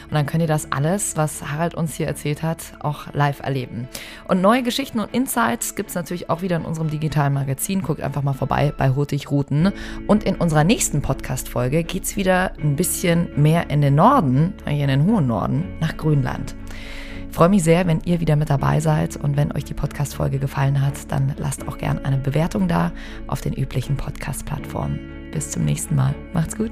[0.09, 0.78] Und dann könnt ihr das alles,
[1.15, 3.87] was Harald uns hier erzählt hat, auch live erleben.
[4.27, 7.81] Und neue Geschichten und Insights gibt es natürlich auch wieder in unserem digitalen Magazin.
[7.81, 9.71] Guckt einfach mal vorbei bei Hurtig Routen.
[10.07, 14.83] Und in unserer nächsten Podcast-Folge geht es wieder ein bisschen mehr in den Norden, hier
[14.83, 16.55] in den hohen Norden, nach Grönland.
[17.29, 20.39] Ich freue mich sehr, wenn ihr wieder mit dabei seid und wenn euch die Podcast-Folge
[20.39, 22.91] gefallen hat, dann lasst auch gerne eine Bewertung da
[23.27, 24.99] auf den üblichen Podcast-Plattformen.
[25.31, 26.15] Bis zum nächsten Mal.
[26.33, 26.71] Macht's gut.